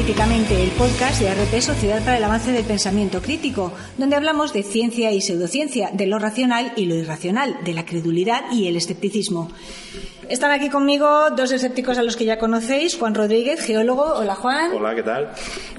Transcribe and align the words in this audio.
Críticamente, 0.00 0.62
el 0.62 0.70
podcast 0.70 1.20
de 1.20 1.30
RP 1.34 1.60
Sociedad 1.60 2.02
para 2.02 2.16
el 2.16 2.24
Avance 2.24 2.52
del 2.52 2.64
Pensamiento 2.64 3.20
Crítico, 3.20 3.70
donde 3.98 4.16
hablamos 4.16 4.54
de 4.54 4.62
ciencia 4.62 5.12
y 5.12 5.20
pseudociencia, 5.20 5.90
de 5.92 6.06
lo 6.06 6.18
racional 6.18 6.72
y 6.74 6.86
lo 6.86 6.94
irracional, 6.94 7.58
de 7.66 7.74
la 7.74 7.84
credulidad 7.84 8.50
y 8.50 8.66
el 8.66 8.76
escepticismo. 8.76 9.50
Están 10.30 10.52
aquí 10.52 10.68
conmigo 10.68 11.08
dos 11.36 11.50
escépticos 11.50 11.98
a 11.98 12.04
los 12.04 12.14
que 12.14 12.24
ya 12.24 12.38
conocéis, 12.38 12.96
Juan 12.96 13.16
Rodríguez, 13.16 13.60
geólogo, 13.60 14.04
hola 14.14 14.36
Juan. 14.36 14.70
Hola, 14.72 14.94
¿qué 14.94 15.02
tal? 15.02 15.30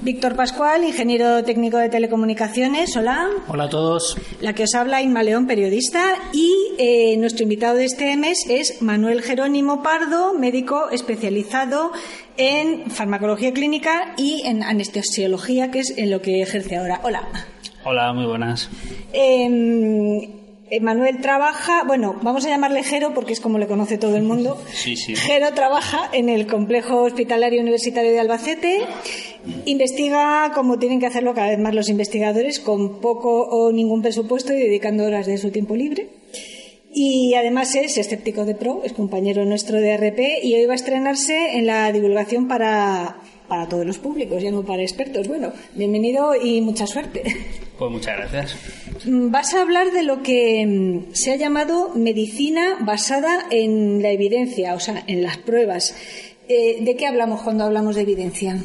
Víctor 0.02 0.36
Pascual, 0.36 0.84
ingeniero 0.84 1.42
técnico 1.42 1.78
de 1.78 1.88
telecomunicaciones, 1.88 2.94
hola. 2.94 3.30
Hola 3.48 3.64
a 3.64 3.68
todos. 3.70 4.14
La 4.42 4.52
que 4.52 4.64
os 4.64 4.74
habla, 4.74 5.00
Inma 5.00 5.22
León, 5.22 5.46
periodista, 5.46 6.16
y 6.34 6.52
eh, 6.76 7.16
nuestro 7.16 7.44
invitado 7.44 7.76
de 7.76 7.86
este 7.86 8.14
mes 8.18 8.44
es 8.46 8.82
Manuel 8.82 9.22
Jerónimo 9.22 9.82
Pardo, 9.82 10.34
médico 10.34 10.90
especializado 10.90 11.90
en 12.36 12.90
farmacología 12.90 13.54
clínica 13.54 14.12
y 14.18 14.42
en 14.44 14.62
anestesiología, 14.62 15.70
que 15.70 15.78
es 15.78 15.96
en 15.96 16.10
lo 16.10 16.20
que 16.20 16.42
ejerce 16.42 16.76
ahora. 16.76 17.00
Hola. 17.04 17.22
Hola, 17.84 18.12
muy 18.12 18.26
buenas. 18.26 18.68
Eh, 19.14 20.41
Manuel 20.80 21.20
trabaja, 21.20 21.84
bueno, 21.84 22.16
vamos 22.22 22.46
a 22.46 22.48
llamarle 22.48 22.82
Jero 22.82 23.12
porque 23.14 23.32
es 23.32 23.40
como 23.40 23.58
le 23.58 23.66
conoce 23.66 23.98
todo 23.98 24.16
el 24.16 24.22
mundo. 24.22 24.58
Sí, 24.72 24.96
sí. 24.96 25.14
Jero 25.14 25.52
trabaja 25.54 26.08
en 26.12 26.28
el 26.28 26.46
complejo 26.46 27.02
hospitalario 27.02 27.60
universitario 27.60 28.10
de 28.10 28.20
Albacete, 28.20 28.80
investiga 29.66 30.50
como 30.54 30.78
tienen 30.78 30.98
que 30.98 31.06
hacerlo 31.06 31.34
cada 31.34 31.50
vez 31.50 31.58
más 31.58 31.74
los 31.74 31.88
investigadores, 31.88 32.58
con 32.58 33.00
poco 33.00 33.42
o 33.42 33.70
ningún 33.70 34.02
presupuesto 34.02 34.52
y 34.52 34.56
dedicando 34.56 35.04
horas 35.04 35.26
de 35.26 35.38
su 35.38 35.50
tiempo 35.50 35.76
libre. 35.76 36.08
Y 36.94 37.34
además 37.34 37.74
es 37.74 37.96
escéptico 37.96 38.44
de 38.44 38.54
pro, 38.54 38.82
es 38.84 38.92
compañero 38.92 39.44
nuestro 39.44 39.80
de 39.80 39.96
RP 39.96 40.42
y 40.42 40.54
hoy 40.54 40.66
va 40.66 40.72
a 40.72 40.76
estrenarse 40.76 41.56
en 41.56 41.66
la 41.66 41.90
divulgación 41.90 42.48
para, 42.48 43.16
para 43.52 43.68
todos 43.68 43.84
los 43.84 43.98
públicos, 43.98 44.42
ya 44.42 44.50
no 44.50 44.62
para 44.62 44.80
expertos. 44.80 45.28
Bueno, 45.28 45.52
bienvenido 45.74 46.34
y 46.34 46.62
mucha 46.62 46.86
suerte. 46.86 47.22
Pues 47.78 47.90
muchas 47.92 48.16
gracias. 48.16 48.56
Vas 49.04 49.52
a 49.52 49.60
hablar 49.60 49.90
de 49.92 50.02
lo 50.04 50.22
que 50.22 50.64
mm, 50.66 51.12
se 51.14 51.32
ha 51.32 51.36
llamado 51.36 51.90
medicina 51.94 52.78
basada 52.80 53.44
en 53.50 54.00
la 54.00 54.10
evidencia, 54.10 54.72
o 54.74 54.80
sea, 54.80 55.04
en 55.06 55.22
las 55.22 55.36
pruebas. 55.36 55.94
Eh, 56.48 56.78
¿De 56.80 56.96
qué 56.96 57.06
hablamos 57.06 57.42
cuando 57.42 57.64
hablamos 57.64 57.94
de 57.96 58.00
evidencia? 58.02 58.56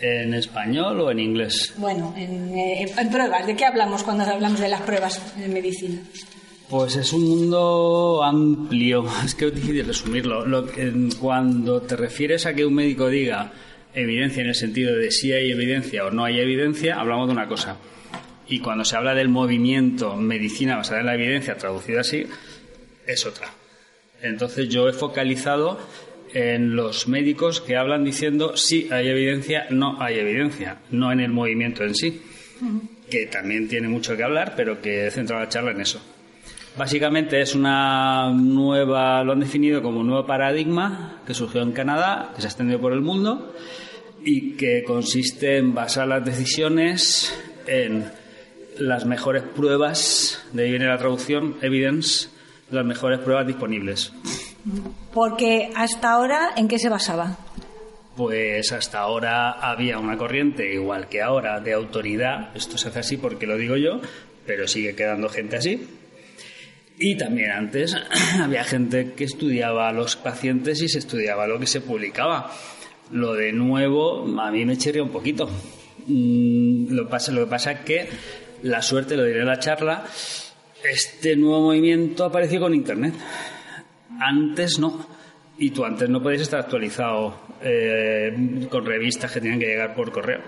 ¿En 0.00 0.34
español 0.34 1.00
o 1.00 1.10
en 1.10 1.18
inglés? 1.18 1.74
Bueno, 1.76 2.14
en, 2.16 2.56
eh, 2.56 2.86
en 2.96 3.10
pruebas. 3.10 3.44
¿De 3.44 3.56
qué 3.56 3.64
hablamos 3.64 4.04
cuando 4.04 4.22
hablamos 4.22 4.60
de 4.60 4.68
las 4.68 4.82
pruebas 4.82 5.20
en 5.42 5.52
medicina? 5.52 6.00
Pues 6.70 6.94
es 6.94 7.12
un 7.12 7.24
mundo 7.28 8.22
amplio, 8.22 9.04
es 9.24 9.34
que 9.34 9.46
es 9.48 9.54
difícil 9.56 9.84
resumirlo. 9.84 10.46
Lo 10.46 10.64
que- 10.64 10.92
cuando 11.20 11.82
te 11.82 11.96
refieres 11.96 12.46
a 12.46 12.54
que 12.54 12.64
un 12.64 12.74
médico 12.74 13.08
diga 13.08 13.52
evidencia 13.94 14.42
en 14.42 14.48
el 14.48 14.54
sentido 14.54 14.96
de 14.96 15.10
si 15.10 15.32
hay 15.32 15.50
evidencia 15.50 16.04
o 16.06 16.10
no 16.10 16.24
hay 16.24 16.40
evidencia, 16.40 16.98
hablamos 16.98 17.28
de 17.28 17.32
una 17.32 17.48
cosa. 17.48 17.76
Y 18.46 18.60
cuando 18.60 18.84
se 18.84 18.96
habla 18.96 19.14
del 19.14 19.28
movimiento 19.28 20.16
medicina 20.16 20.76
basada 20.76 21.00
en 21.00 21.06
la 21.06 21.14
evidencia, 21.14 21.56
traducido 21.56 22.00
así, 22.00 22.26
es 23.06 23.24
otra. 23.26 23.48
Entonces 24.22 24.68
yo 24.68 24.88
he 24.88 24.92
focalizado 24.92 25.78
en 26.32 26.74
los 26.74 27.06
médicos 27.08 27.60
que 27.60 27.76
hablan 27.76 28.04
diciendo 28.04 28.56
sí 28.56 28.88
hay 28.90 29.08
evidencia, 29.08 29.66
no 29.70 30.00
hay 30.02 30.18
evidencia, 30.18 30.78
no 30.90 31.12
en 31.12 31.20
el 31.20 31.30
movimiento 31.30 31.84
en 31.84 31.94
sí, 31.94 32.22
que 33.08 33.26
también 33.26 33.68
tiene 33.68 33.88
mucho 33.88 34.16
que 34.16 34.24
hablar, 34.24 34.54
pero 34.56 34.80
que 34.80 35.06
he 35.06 35.10
centrado 35.10 35.42
la 35.42 35.48
charla 35.48 35.70
en 35.70 35.80
eso. 35.80 36.02
Básicamente 36.76 37.40
es 37.40 37.54
una 37.54 38.32
nueva, 38.32 39.22
lo 39.22 39.32
han 39.32 39.40
definido 39.40 39.80
como 39.80 40.00
un 40.00 40.08
nuevo 40.08 40.26
paradigma 40.26 41.22
que 41.24 41.32
surgió 41.32 41.62
en 41.62 41.70
Canadá, 41.70 42.32
que 42.34 42.40
se 42.40 42.48
ha 42.48 42.50
extendido 42.50 42.80
por 42.80 42.92
el 42.92 43.00
mundo 43.00 43.54
y 44.24 44.52
que 44.52 44.82
consiste 44.84 45.58
en 45.58 45.74
basar 45.74 46.08
las 46.08 46.24
decisiones 46.24 47.34
en 47.66 48.10
las 48.78 49.04
mejores 49.04 49.42
pruebas, 49.42 50.42
de 50.52 50.64
ahí 50.64 50.70
viene 50.70 50.86
la 50.86 50.98
traducción, 50.98 51.56
evidence, 51.60 52.28
las 52.70 52.84
mejores 52.84 53.20
pruebas 53.20 53.46
disponibles. 53.46 54.12
Porque 55.12 55.70
hasta 55.76 56.12
ahora, 56.12 56.50
¿en 56.56 56.68
qué 56.68 56.78
se 56.78 56.88
basaba? 56.88 57.38
Pues 58.16 58.72
hasta 58.72 59.00
ahora 59.00 59.50
había 59.52 59.98
una 59.98 60.16
corriente, 60.16 60.72
igual 60.72 61.08
que 61.08 61.20
ahora, 61.20 61.60
de 61.60 61.72
autoridad, 61.72 62.56
esto 62.56 62.78
se 62.78 62.88
hace 62.88 63.00
así 63.00 63.16
porque 63.16 63.46
lo 63.46 63.56
digo 63.56 63.76
yo, 63.76 64.00
pero 64.46 64.66
sigue 64.66 64.94
quedando 64.94 65.28
gente 65.28 65.56
así. 65.56 65.86
Y 66.98 67.16
también 67.16 67.50
antes 67.50 67.96
había 68.40 68.64
gente 68.64 69.12
que 69.16 69.24
estudiaba 69.24 69.88
a 69.88 69.92
los 69.92 70.16
pacientes 70.16 70.80
y 70.80 70.88
se 70.88 71.00
estudiaba 71.00 71.46
lo 71.46 71.58
que 71.58 71.66
se 71.66 71.80
publicaba. 71.80 72.52
Lo 73.10 73.34
de 73.34 73.52
nuevo 73.52 74.24
a 74.40 74.50
mí 74.50 74.64
me 74.64 74.76
chirría 74.76 75.02
un 75.02 75.10
poquito. 75.10 75.48
Mm, 76.06 76.92
Lo, 76.94 77.08
pasa, 77.08 77.32
lo 77.32 77.44
que 77.44 77.50
pasa 77.50 77.72
es 77.72 77.80
que 77.80 78.08
la 78.62 78.82
suerte, 78.82 79.16
lo 79.16 79.24
diré 79.24 79.40
en 79.40 79.46
la 79.46 79.58
charla, 79.58 80.04
este 80.82 81.36
nuevo 81.36 81.60
movimiento 81.62 82.24
apareció 82.24 82.60
con 82.60 82.74
Internet. 82.74 83.14
Antes 84.20 84.78
no. 84.78 85.06
Y 85.58 85.70
tú 85.70 85.84
antes 85.84 86.08
no 86.08 86.22
podías 86.22 86.42
estar 86.42 86.60
actualizado 86.60 87.36
eh, 87.62 88.66
con 88.70 88.84
revistas 88.84 89.30
que 89.32 89.40
tenían 89.40 89.60
que 89.60 89.66
llegar 89.66 89.94
por 89.94 90.10
correo. 90.10 90.40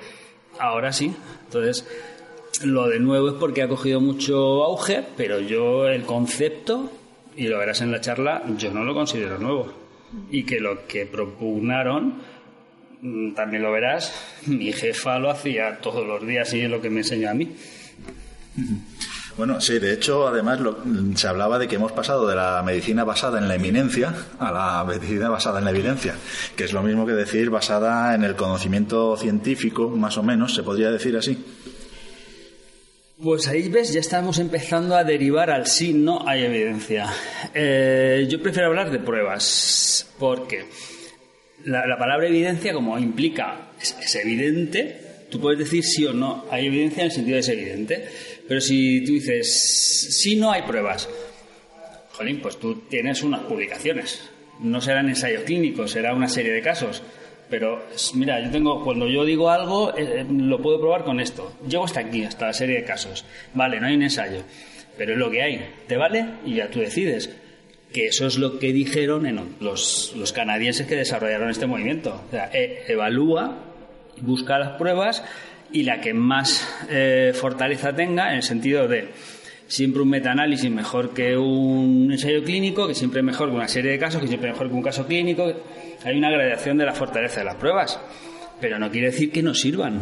Ahora 0.58 0.92
sí. 0.92 1.14
Entonces, 1.44 1.86
lo 2.64 2.88
de 2.88 2.98
nuevo 2.98 3.28
es 3.28 3.34
porque 3.34 3.62
ha 3.62 3.68
cogido 3.68 4.00
mucho 4.00 4.64
auge, 4.64 5.04
pero 5.16 5.40
yo 5.40 5.86
el 5.88 6.02
concepto, 6.02 6.90
y 7.36 7.48
lo 7.48 7.58
verás 7.58 7.82
en 7.82 7.92
la 7.92 8.00
charla, 8.00 8.42
yo 8.56 8.72
no 8.72 8.84
lo 8.84 8.94
considero 8.94 9.38
nuevo. 9.38 9.72
Y 10.30 10.44
que 10.44 10.60
lo 10.60 10.86
que 10.86 11.06
propugnaron, 11.06 12.14
también 13.34 13.62
lo 13.62 13.72
verás, 13.72 14.12
mi 14.46 14.72
jefa 14.72 15.18
lo 15.18 15.30
hacía 15.30 15.78
todos 15.80 16.06
los 16.06 16.26
días 16.26 16.52
y 16.54 16.60
es 16.62 16.70
lo 16.70 16.80
que 16.80 16.90
me 16.90 17.00
enseñó 17.00 17.30
a 17.30 17.34
mí. 17.34 17.54
Bueno, 19.36 19.60
sí, 19.60 19.78
de 19.78 19.92
hecho, 19.92 20.26
además 20.26 20.60
lo- 20.60 20.78
se 21.14 21.28
hablaba 21.28 21.58
de 21.58 21.68
que 21.68 21.74
hemos 21.74 21.92
pasado 21.92 22.26
de 22.26 22.34
la 22.34 22.62
medicina 22.64 23.04
basada 23.04 23.38
en 23.38 23.48
la 23.48 23.56
eminencia 23.56 24.14
a 24.38 24.50
la 24.50 24.84
medicina 24.84 25.28
basada 25.28 25.58
en 25.58 25.66
la 25.66 25.72
evidencia, 25.72 26.14
que 26.56 26.64
es 26.64 26.72
lo 26.72 26.82
mismo 26.82 27.04
que 27.06 27.12
decir 27.12 27.50
basada 27.50 28.14
en 28.14 28.24
el 28.24 28.34
conocimiento 28.34 29.14
científico, 29.18 29.90
más 29.90 30.16
o 30.16 30.22
menos, 30.22 30.54
se 30.54 30.62
podría 30.62 30.90
decir 30.90 31.16
así. 31.18 31.36
Pues 33.22 33.46
ahí 33.48 33.68
ves, 33.70 33.92
ya 33.92 34.00
estamos 34.00 34.38
empezando 34.38 34.94
a 34.94 35.02
derivar 35.04 35.50
al 35.50 35.66
sí, 35.66 35.92
no 35.94 36.26
hay 36.28 36.44
evidencia. 36.44 37.06
Eh, 37.54 38.26
yo 38.30 38.42
prefiero 38.42 38.68
hablar 38.68 38.90
de 38.90 38.98
pruebas, 38.98 40.06
porque 40.18 40.66
la, 41.66 41.86
la 41.86 41.98
palabra 41.98 42.28
evidencia, 42.28 42.72
como 42.72 42.98
implica, 42.98 43.72
es, 43.80 44.14
evidente, 44.14 45.00
tú 45.28 45.40
puedes 45.40 45.58
decir 45.58 45.84
sí 45.84 46.06
o 46.06 46.12
no 46.12 46.46
hay 46.50 46.66
evidencia 46.66 47.02
en 47.02 47.06
el 47.06 47.12
sentido 47.12 47.34
de 47.34 47.40
es 47.40 47.48
evidente, 47.48 48.08
pero 48.48 48.60
si 48.60 49.04
tú 49.04 49.12
dices 49.12 50.16
sí, 50.20 50.36
no 50.36 50.52
hay 50.52 50.62
pruebas, 50.62 51.08
jolín, 52.12 52.40
pues 52.40 52.58
tú 52.58 52.82
tienes 52.88 53.22
unas 53.22 53.40
publicaciones. 53.42 54.30
No 54.60 54.80
serán 54.80 55.08
ensayos 55.08 55.42
clínicos, 55.42 55.90
será 55.90 56.14
una 56.14 56.28
serie 56.28 56.52
de 56.52 56.62
casos. 56.62 57.02
Pero 57.50 57.84
mira, 58.14 58.42
yo 58.42 58.50
tengo, 58.50 58.82
cuando 58.82 59.06
yo 59.06 59.24
digo 59.24 59.50
algo, 59.50 59.94
eh, 59.96 60.20
eh, 60.20 60.26
lo 60.28 60.62
puedo 60.62 60.80
probar 60.80 61.04
con 61.04 61.20
esto. 61.20 61.52
Llego 61.68 61.84
hasta 61.84 62.00
aquí, 62.00 62.24
hasta 62.24 62.46
la 62.46 62.52
serie 62.52 62.76
de 62.76 62.84
casos. 62.84 63.24
Vale, 63.52 63.78
no 63.78 63.86
hay 63.86 63.96
un 63.96 64.02
ensayo, 64.02 64.42
pero 64.96 65.12
es 65.12 65.18
lo 65.18 65.30
que 65.30 65.42
hay. 65.42 65.74
¿Te 65.86 65.96
vale? 65.96 66.26
Y 66.46 66.54
ya 66.54 66.70
tú 66.70 66.80
decides. 66.80 67.28
Que 67.92 68.06
eso 68.06 68.26
es 68.26 68.36
lo 68.36 68.58
que 68.58 68.72
dijeron 68.72 69.26
en 69.26 69.40
los, 69.60 70.12
los 70.16 70.32
canadienses 70.32 70.86
que 70.86 70.96
desarrollaron 70.96 71.50
este 71.50 71.66
movimiento. 71.66 72.22
O 72.28 72.30
sea, 72.30 72.50
e- 72.52 72.84
evalúa, 72.88 73.56
busca 74.20 74.58
las 74.58 74.76
pruebas 74.76 75.24
y 75.72 75.84
la 75.84 76.00
que 76.00 76.12
más 76.14 76.68
eh, 76.90 77.32
fortaleza 77.34 77.94
tenga, 77.94 78.30
en 78.30 78.36
el 78.36 78.42
sentido 78.42 78.86
de 78.88 79.08
siempre 79.68 80.02
un 80.02 80.10
metaanálisis 80.10 80.70
mejor 80.70 81.12
que 81.14 81.36
un 81.36 82.08
ensayo 82.12 82.42
clínico, 82.44 82.86
que 82.86 82.94
siempre 82.94 83.22
mejor 83.22 83.50
que 83.50 83.56
una 83.56 83.68
serie 83.68 83.92
de 83.92 83.98
casos, 83.98 84.20
que 84.20 84.28
siempre 84.28 84.50
mejor 84.50 84.68
que 84.68 84.74
un 84.74 84.82
caso 84.82 85.06
clínico. 85.06 85.52
Hay 86.04 86.16
una 86.16 86.30
gradación 86.30 86.78
de 86.78 86.84
la 86.84 86.92
fortaleza 86.92 87.40
de 87.40 87.46
las 87.46 87.56
pruebas, 87.56 87.98
pero 88.60 88.78
no 88.78 88.90
quiere 88.90 89.08
decir 89.08 89.32
que 89.32 89.42
no 89.42 89.54
sirvan. 89.54 90.00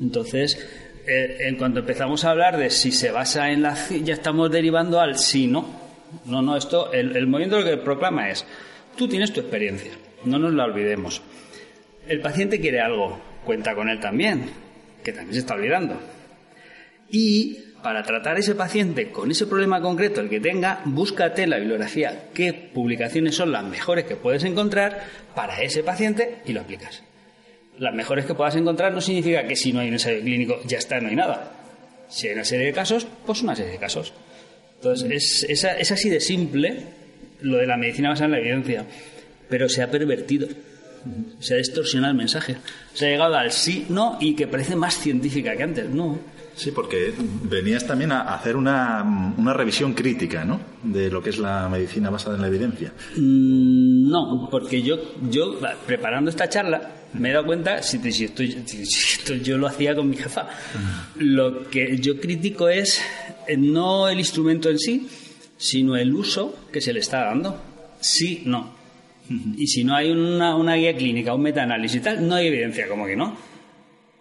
Entonces, 0.00 0.58
eh, 1.06 1.36
en 1.40 1.56
cuanto 1.56 1.80
empezamos 1.80 2.24
a 2.24 2.30
hablar 2.30 2.56
de 2.56 2.70
si 2.70 2.92
se 2.92 3.10
basa 3.10 3.50
en 3.50 3.62
la 3.62 3.76
ya 4.02 4.14
estamos 4.14 4.50
derivando 4.50 5.00
al 5.00 5.18
sí, 5.18 5.46
no. 5.46 5.83
No, 6.24 6.42
no, 6.42 6.56
esto, 6.56 6.92
el, 6.92 7.16
el 7.16 7.26
movimiento 7.26 7.58
lo 7.58 7.64
que 7.64 7.76
proclama 7.76 8.30
es, 8.30 8.46
tú 8.96 9.08
tienes 9.08 9.32
tu 9.32 9.40
experiencia, 9.40 9.92
no 10.24 10.38
nos 10.38 10.52
la 10.52 10.64
olvidemos. 10.64 11.22
El 12.06 12.20
paciente 12.20 12.60
quiere 12.60 12.80
algo, 12.80 13.20
cuenta 13.44 13.74
con 13.74 13.88
él 13.88 14.00
también, 14.00 14.50
que 15.02 15.12
también 15.12 15.34
se 15.34 15.40
está 15.40 15.54
olvidando. 15.54 15.98
Y 17.08 17.58
para 17.84 18.02
tratar 18.02 18.36
a 18.36 18.38
ese 18.38 18.54
paciente 18.54 19.10
con 19.10 19.30
ese 19.30 19.46
problema 19.46 19.80
concreto, 19.80 20.22
el 20.22 20.30
que 20.30 20.40
tenga, 20.40 20.80
búscate 20.86 21.42
en 21.42 21.50
la 21.50 21.58
bibliografía 21.58 22.30
qué 22.32 22.52
publicaciones 22.54 23.36
son 23.36 23.52
las 23.52 23.62
mejores 23.62 24.06
que 24.06 24.16
puedes 24.16 24.42
encontrar 24.44 25.02
para 25.34 25.60
ese 25.60 25.82
paciente 25.82 26.38
y 26.46 26.54
lo 26.54 26.62
aplicas. 26.62 27.02
Las 27.78 27.94
mejores 27.94 28.24
que 28.24 28.34
puedas 28.34 28.56
encontrar 28.56 28.92
no 28.92 29.02
significa 29.02 29.46
que 29.46 29.54
si 29.54 29.72
no 29.72 29.80
hay 29.80 29.88
un 29.88 29.94
ensayo 29.94 30.20
clínico 30.22 30.60
ya 30.64 30.78
está, 30.78 30.98
no 30.98 31.08
hay 31.08 31.16
nada. 31.16 31.52
Si 32.08 32.26
hay 32.26 32.34
una 32.34 32.44
serie 32.44 32.66
de 32.66 32.72
casos, 32.72 33.06
pues 33.26 33.42
una 33.42 33.54
serie 33.54 33.72
de 33.72 33.78
casos. 33.78 34.14
Entonces, 34.84 35.10
es, 35.10 35.64
es, 35.64 35.64
es 35.64 35.92
así 35.92 36.10
de 36.10 36.20
simple 36.20 36.84
lo 37.40 37.56
de 37.58 37.66
la 37.66 37.76
medicina 37.76 38.10
basada 38.10 38.26
en 38.26 38.30
la 38.32 38.38
evidencia, 38.38 38.84
pero 39.48 39.68
se 39.68 39.82
ha 39.82 39.90
pervertido. 39.90 40.46
Se 41.38 41.54
ha 41.54 41.56
distorsionado 41.58 42.12
el 42.12 42.16
mensaje. 42.18 42.56
Se 42.94 43.06
ha 43.06 43.10
llegado 43.10 43.34
al 43.36 43.50
sí, 43.52 43.86
no 43.90 44.16
y 44.20 44.34
que 44.34 44.46
parece 44.46 44.74
más 44.74 44.98
científica 44.98 45.54
que 45.54 45.62
antes. 45.62 45.90
No. 45.90 46.18
Sí, 46.56 46.70
porque 46.70 47.12
venías 47.42 47.86
también 47.86 48.12
a 48.12 48.34
hacer 48.34 48.56
una, 48.56 49.34
una 49.36 49.52
revisión 49.52 49.92
crítica, 49.92 50.44
¿no? 50.44 50.60
De 50.82 51.10
lo 51.10 51.22
que 51.22 51.30
es 51.30 51.38
la 51.38 51.68
medicina 51.68 52.08
basada 52.10 52.36
en 52.36 52.42
la 52.42 52.48
evidencia. 52.48 52.92
Mm, 53.16 54.08
No, 54.08 54.48
porque 54.50 54.80
yo, 54.82 54.96
yo 55.28 55.58
preparando 55.86 56.30
esta 56.30 56.48
charla 56.48 56.90
me 57.14 57.30
he 57.30 57.32
dado 57.32 57.46
cuenta, 57.46 57.82
si, 57.82 57.98
si 58.12 58.24
esto, 58.24 58.42
si 58.66 58.82
esto 58.82 59.34
yo 59.34 59.56
lo 59.58 59.66
hacía 59.66 59.94
con 59.94 60.08
mi 60.10 60.16
jefa, 60.16 60.48
lo 61.16 61.68
que 61.70 61.98
yo 61.98 62.20
critico 62.20 62.68
es 62.68 63.00
eh, 63.46 63.56
no 63.56 64.08
el 64.08 64.18
instrumento 64.18 64.68
en 64.70 64.78
sí, 64.78 65.08
sino 65.56 65.96
el 65.96 66.14
uso 66.14 66.56
que 66.72 66.80
se 66.80 66.92
le 66.92 67.00
está 67.00 67.24
dando. 67.24 67.60
Sí, 68.00 68.42
no. 68.46 68.74
Y 69.56 69.66
si 69.68 69.84
no 69.84 69.94
hay 69.96 70.10
una, 70.10 70.54
una 70.56 70.74
guía 70.74 70.94
clínica, 70.94 71.32
un 71.34 71.42
metaanálisis 71.42 71.98
y 72.00 72.04
tal, 72.04 72.28
no 72.28 72.34
hay 72.34 72.48
evidencia, 72.48 72.86
como 72.88 73.06
que 73.06 73.16
no. 73.16 73.36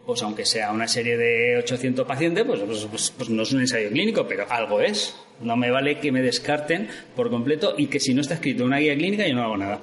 Pues 0.05 0.21
aunque 0.21 0.45
sea 0.45 0.71
una 0.71 0.87
serie 0.87 1.17
de 1.17 1.57
800 1.57 2.05
pacientes, 2.05 2.43
pues, 2.45 2.59
pues, 2.61 2.85
pues- 2.89 3.13
pues 3.17 3.29
no 3.29 3.43
es 3.43 3.51
un 3.53 3.61
ensayo 3.61 3.89
clínico, 3.89 4.25
pero 4.27 4.45
algo 4.49 4.79
es. 4.81 5.15
No 5.41 5.55
me 5.57 5.71
vale 5.71 5.99
que 5.99 6.11
me 6.11 6.21
descarten 6.21 6.87
por 7.15 7.29
completo 7.29 7.73
y 7.77 7.87
que 7.87 7.99
si 7.99 8.13
no 8.13 8.21
está 8.21 8.35
escrito 8.35 8.63
una 8.65 8.77
guía 8.77 8.95
clínica 8.95 9.27
yo 9.27 9.33
no 9.33 9.43
hago 9.43 9.57
nada. 9.57 9.81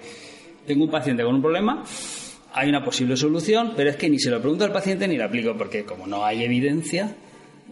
Tengo 0.66 0.84
un 0.84 0.90
paciente 0.90 1.22
con 1.24 1.34
un 1.34 1.42
problema, 1.42 1.84
hay 2.52 2.68
una 2.68 2.84
posible 2.84 3.16
solución, 3.16 3.72
pero 3.76 3.90
es 3.90 3.96
que 3.96 4.08
ni 4.08 4.18
se 4.18 4.30
lo 4.30 4.40
pregunto 4.40 4.64
al 4.64 4.72
paciente 4.72 5.06
ni 5.08 5.16
lo 5.16 5.24
aplico, 5.24 5.56
porque 5.56 5.84
como 5.84 6.06
no 6.06 6.24
hay 6.24 6.42
evidencia, 6.44 7.16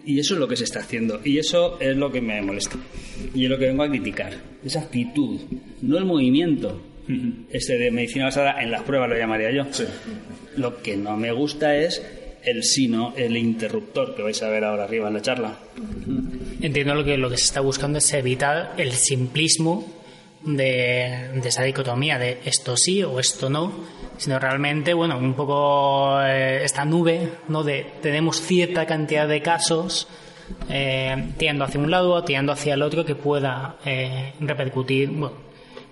y 0.04 0.18
eso 0.18 0.34
es 0.34 0.40
lo 0.40 0.48
que 0.48 0.56
se 0.56 0.64
está 0.64 0.80
haciendo, 0.80 1.20
y 1.24 1.38
eso 1.38 1.78
es 1.80 1.96
lo 1.96 2.10
que 2.10 2.20
me 2.20 2.40
molesta, 2.40 2.76
y 3.34 3.44
es 3.44 3.50
lo 3.50 3.58
que 3.58 3.66
vengo 3.66 3.82
a 3.82 3.88
criticar, 3.88 4.32
esa 4.64 4.80
actitud, 4.80 5.40
no 5.82 5.98
el 5.98 6.04
movimiento. 6.04 6.82
Este 7.50 7.78
de 7.78 7.90
medicina 7.90 8.26
basada 8.26 8.62
en 8.62 8.70
las 8.70 8.82
pruebas 8.82 9.08
lo 9.08 9.16
llamaría 9.16 9.50
yo. 9.50 9.62
Lo 10.58 10.82
que 10.82 10.94
no 10.94 11.16
me 11.16 11.32
gusta 11.32 11.74
es 11.74 12.02
el 12.44 12.62
sino, 12.62 13.14
el 13.16 13.34
interruptor 13.36 14.14
que 14.14 14.22
vais 14.22 14.42
a 14.42 14.50
ver 14.50 14.64
ahora 14.64 14.84
arriba 14.84 15.08
en 15.08 15.14
la 15.14 15.22
charla. 15.22 15.58
Entiendo 16.60 16.94
lo 16.94 17.04
que 17.04 17.16
lo 17.16 17.30
que 17.30 17.38
se 17.38 17.44
está 17.44 17.60
buscando 17.60 17.96
es 17.98 18.12
evitar 18.12 18.74
el 18.76 18.92
simplismo 18.92 19.97
de, 20.42 21.30
de 21.34 21.48
esa 21.48 21.62
dicotomía 21.62 22.18
de 22.18 22.40
esto 22.44 22.76
sí 22.76 23.02
o 23.02 23.18
esto 23.20 23.50
no, 23.50 23.72
sino 24.16 24.38
realmente, 24.38 24.94
bueno, 24.94 25.18
un 25.18 25.34
poco 25.34 26.20
eh, 26.22 26.64
esta 26.64 26.84
nube, 26.84 27.32
¿no? 27.48 27.62
De 27.62 27.86
tenemos 28.02 28.40
cierta 28.40 28.86
cantidad 28.86 29.28
de 29.28 29.42
casos 29.42 30.08
eh, 30.68 31.34
hacia 31.60 31.80
un 31.80 31.90
lado 31.90 32.12
o 32.12 32.24
tirando 32.24 32.52
hacia 32.52 32.74
el 32.74 32.82
otro 32.82 33.04
que 33.04 33.14
pueda 33.14 33.76
eh, 33.84 34.32
repercutir, 34.40 35.10
bueno, 35.10 35.36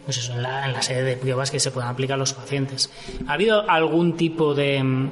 pues 0.04 0.18
eso, 0.18 0.32
en 0.34 0.42
la, 0.42 0.66
en 0.66 0.72
la 0.72 0.82
serie 0.82 1.02
de 1.02 1.16
pruebas 1.16 1.50
que 1.50 1.60
se 1.60 1.70
puedan 1.70 1.90
aplicar 1.90 2.14
a 2.14 2.18
los 2.18 2.32
pacientes. 2.32 2.90
¿Ha 3.26 3.32
habido 3.32 3.68
algún 3.68 4.16
tipo 4.16 4.54
de, 4.54 5.08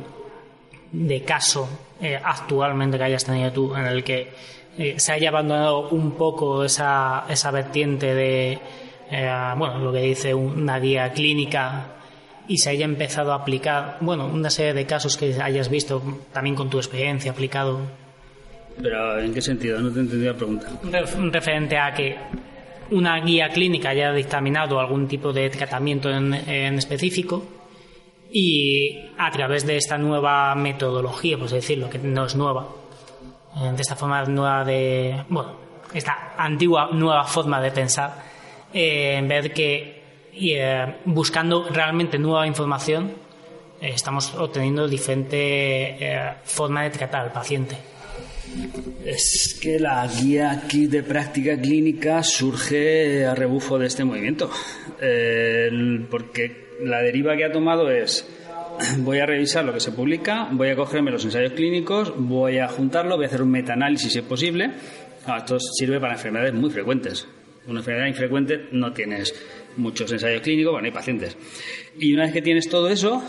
de 0.92 1.22
caso 1.22 1.68
eh, 2.00 2.18
actualmente 2.22 2.96
que 2.96 3.04
hayas 3.04 3.24
tenido 3.24 3.52
tú 3.52 3.74
en 3.74 3.86
el 3.86 4.04
que 4.04 4.32
eh, 4.78 4.94
se 4.98 5.12
haya 5.12 5.28
abandonado 5.28 5.88
un 5.90 6.12
poco 6.12 6.64
esa, 6.64 7.24
esa 7.28 7.50
vertiente 7.50 8.14
de, 8.14 8.58
eh, 9.10 9.52
bueno, 9.56 9.78
lo 9.78 9.92
que 9.92 10.00
dice 10.00 10.34
una 10.34 10.78
guía 10.78 11.12
clínica 11.12 11.86
y 12.48 12.58
se 12.58 12.70
haya 12.70 12.84
empezado 12.84 13.32
a 13.32 13.36
aplicar, 13.36 13.96
bueno, 14.00 14.26
una 14.26 14.50
serie 14.50 14.74
de 14.74 14.84
casos 14.86 15.16
que 15.16 15.34
hayas 15.40 15.68
visto 15.70 16.02
también 16.32 16.54
con 16.56 16.68
tu 16.68 16.76
experiencia 16.78 17.30
aplicado 17.32 17.80
Pero 18.82 19.18
¿en 19.20 19.32
qué 19.32 19.40
sentido? 19.40 19.80
No 19.80 19.90
te 19.90 19.98
he 19.98 20.02
entendido 20.02 20.32
la 20.32 20.38
pregunta. 20.38 20.66
ref- 20.84 21.30
referente 21.32 21.78
a 21.78 21.94
que 21.94 22.16
una 22.90 23.18
guía 23.20 23.48
clínica 23.48 23.90
haya 23.90 24.12
dictaminado 24.12 24.78
algún 24.78 25.08
tipo 25.08 25.32
de 25.32 25.48
tratamiento 25.48 26.10
en, 26.10 26.34
en 26.34 26.74
específico 26.74 27.42
y 28.30 28.98
a 29.16 29.30
través 29.30 29.66
de 29.66 29.76
esta 29.76 29.96
nueva 29.96 30.54
metodología, 30.54 31.38
pues 31.38 31.52
decirlo, 31.52 31.88
que 31.88 31.98
no 31.98 32.26
es 32.26 32.34
nueva, 32.34 32.66
eh, 33.56 33.72
de 33.74 33.80
esta 33.80 33.94
forma 33.96 34.22
nueva 34.24 34.64
de, 34.64 35.22
bueno, 35.28 35.52
esta 35.94 36.34
antigua 36.36 36.88
nueva 36.92 37.24
forma 37.24 37.60
de 37.60 37.70
pensar, 37.70 38.33
eh, 38.74 39.22
ver 39.26 39.52
que 39.52 40.02
eh, 40.36 40.96
buscando 41.04 41.68
realmente 41.70 42.18
nueva 42.18 42.46
información 42.46 43.12
eh, 43.80 43.92
estamos 43.94 44.34
obteniendo 44.34 44.88
diferente 44.88 45.36
eh, 45.36 46.32
forma 46.42 46.82
de 46.82 46.90
tratar 46.90 47.26
al 47.26 47.32
paciente. 47.32 47.76
Es 49.04 49.58
que 49.60 49.78
la 49.78 50.06
guía 50.06 50.50
aquí 50.50 50.86
de 50.86 51.02
práctica 51.02 51.60
clínica 51.60 52.22
surge 52.22 53.24
a 53.26 53.34
rebufo 53.34 53.78
de 53.78 53.86
este 53.86 54.04
movimiento. 54.04 54.50
Porque 56.10 56.68
la 56.82 57.00
deriva 57.00 57.36
que 57.36 57.44
ha 57.44 57.52
tomado 57.52 57.90
es 57.90 58.28
voy 58.98 59.18
a 59.18 59.26
revisar 59.26 59.64
lo 59.64 59.72
que 59.72 59.80
se 59.80 59.92
publica, 59.92 60.48
voy 60.52 60.68
a 60.68 60.76
cogerme 60.76 61.10
los 61.10 61.24
ensayos 61.24 61.52
clínicos, 61.52 62.12
voy 62.16 62.58
a 62.58 62.68
juntarlo, 62.68 63.16
voy 63.16 63.24
a 63.24 63.28
hacer 63.28 63.42
un 63.42 63.50
metaanálisis 63.50 64.12
si 64.12 64.18
es 64.20 64.24
posible. 64.24 64.70
Ah, 65.26 65.38
esto 65.38 65.58
sirve 65.58 65.98
para 66.00 66.14
enfermedades 66.14 66.54
muy 66.54 66.70
frecuentes. 66.70 67.26
Una 67.66 67.80
enfermedad 67.80 68.06
infrecuente 68.08 68.66
no 68.72 68.92
tienes 68.92 69.34
muchos 69.76 70.10
ensayos 70.12 70.42
clínicos, 70.42 70.72
bueno, 70.72 70.86
hay 70.86 70.92
pacientes. 70.92 71.36
Y 71.98 72.12
una 72.14 72.24
vez 72.24 72.32
que 72.32 72.42
tienes 72.42 72.68
todo 72.68 72.88
eso, 72.88 73.22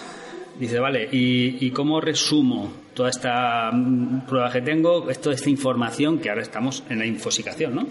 Dice, 0.58 0.80
vale, 0.80 1.10
¿y, 1.12 1.70
cómo 1.72 2.00
resumo 2.00 2.72
toda 2.94 3.10
esta 3.10 3.70
mm, 3.74 4.26
prueba 4.26 4.50
que 4.50 4.62
tengo, 4.62 5.02
toda 5.22 5.36
esta 5.36 5.50
información 5.50 6.18
que 6.20 6.30
ahora 6.30 6.44
estamos 6.44 6.82
en 6.90 7.00
la 7.00 7.06
infosicación, 7.06 7.76
¿no? 7.76 7.88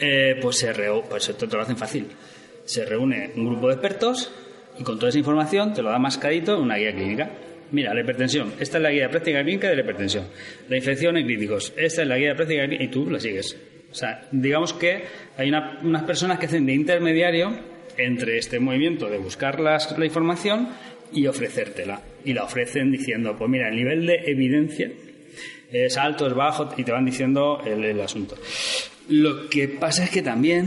Eh, 0.00 0.34
pues 0.42 0.56
se 0.58 0.74
reu- 0.74 1.04
pues 1.08 1.28
esto 1.28 1.46
te 1.46 1.54
lo 1.54 1.62
hacen 1.62 1.76
fácil. 1.76 2.06
Se 2.64 2.84
reúne 2.84 3.30
un 3.36 3.46
grupo 3.46 3.68
de 3.68 3.74
expertos 3.74 4.28
y 4.76 4.82
con 4.82 4.98
toda 4.98 5.10
esa 5.10 5.18
información 5.20 5.72
te 5.72 5.82
lo 5.82 5.90
da 5.90 6.00
mascadito 6.00 6.56
en 6.56 6.62
una 6.62 6.78
guía 6.78 6.92
clínica. 6.92 7.30
Mira, 7.70 7.94
la 7.94 8.00
hipertensión, 8.00 8.54
esta 8.58 8.78
es 8.78 8.82
la 8.82 8.90
guía 8.90 9.04
de 9.04 9.08
práctica 9.10 9.44
clínica 9.44 9.68
de 9.68 9.76
la 9.76 9.82
hipertensión. 9.82 10.24
La 10.68 10.76
infección 10.76 11.16
en 11.16 11.26
críticos, 11.26 11.72
esta 11.76 12.02
es 12.02 12.08
la 12.08 12.18
guía 12.18 12.30
de 12.30 12.34
práctica 12.34 12.62
clínica 12.64 12.82
y 12.82 12.88
tú 12.88 13.08
la 13.08 13.20
sigues. 13.20 13.56
O 13.94 13.96
sea, 13.96 14.26
digamos 14.32 14.72
que 14.72 15.04
hay 15.36 15.48
una- 15.50 15.78
unas 15.84 16.02
personas 16.02 16.40
que 16.40 16.46
hacen 16.46 16.66
de 16.66 16.74
intermediario 16.74 17.56
entre 17.96 18.38
este 18.38 18.58
movimiento 18.58 19.08
de 19.08 19.18
buscar 19.18 19.60
las- 19.60 19.96
la 19.96 20.04
información 20.04 20.68
y 21.12 21.28
ofrecértela. 21.28 22.00
Y 22.24 22.32
la 22.32 22.42
ofrecen 22.42 22.90
diciendo, 22.90 23.36
pues 23.38 23.48
mira, 23.48 23.68
el 23.68 23.76
nivel 23.76 24.04
de 24.04 24.16
evidencia 24.26 24.90
es 25.70 25.96
alto, 25.96 26.26
es 26.26 26.34
bajo, 26.34 26.74
y 26.76 26.82
te 26.82 26.90
van 26.90 27.04
diciendo 27.04 27.62
el, 27.64 28.00
asunto. 28.00 28.36
Lo 29.10 29.48
que 29.48 29.68
pasa 29.68 30.02
es 30.02 30.10
que 30.10 30.22
también 30.22 30.66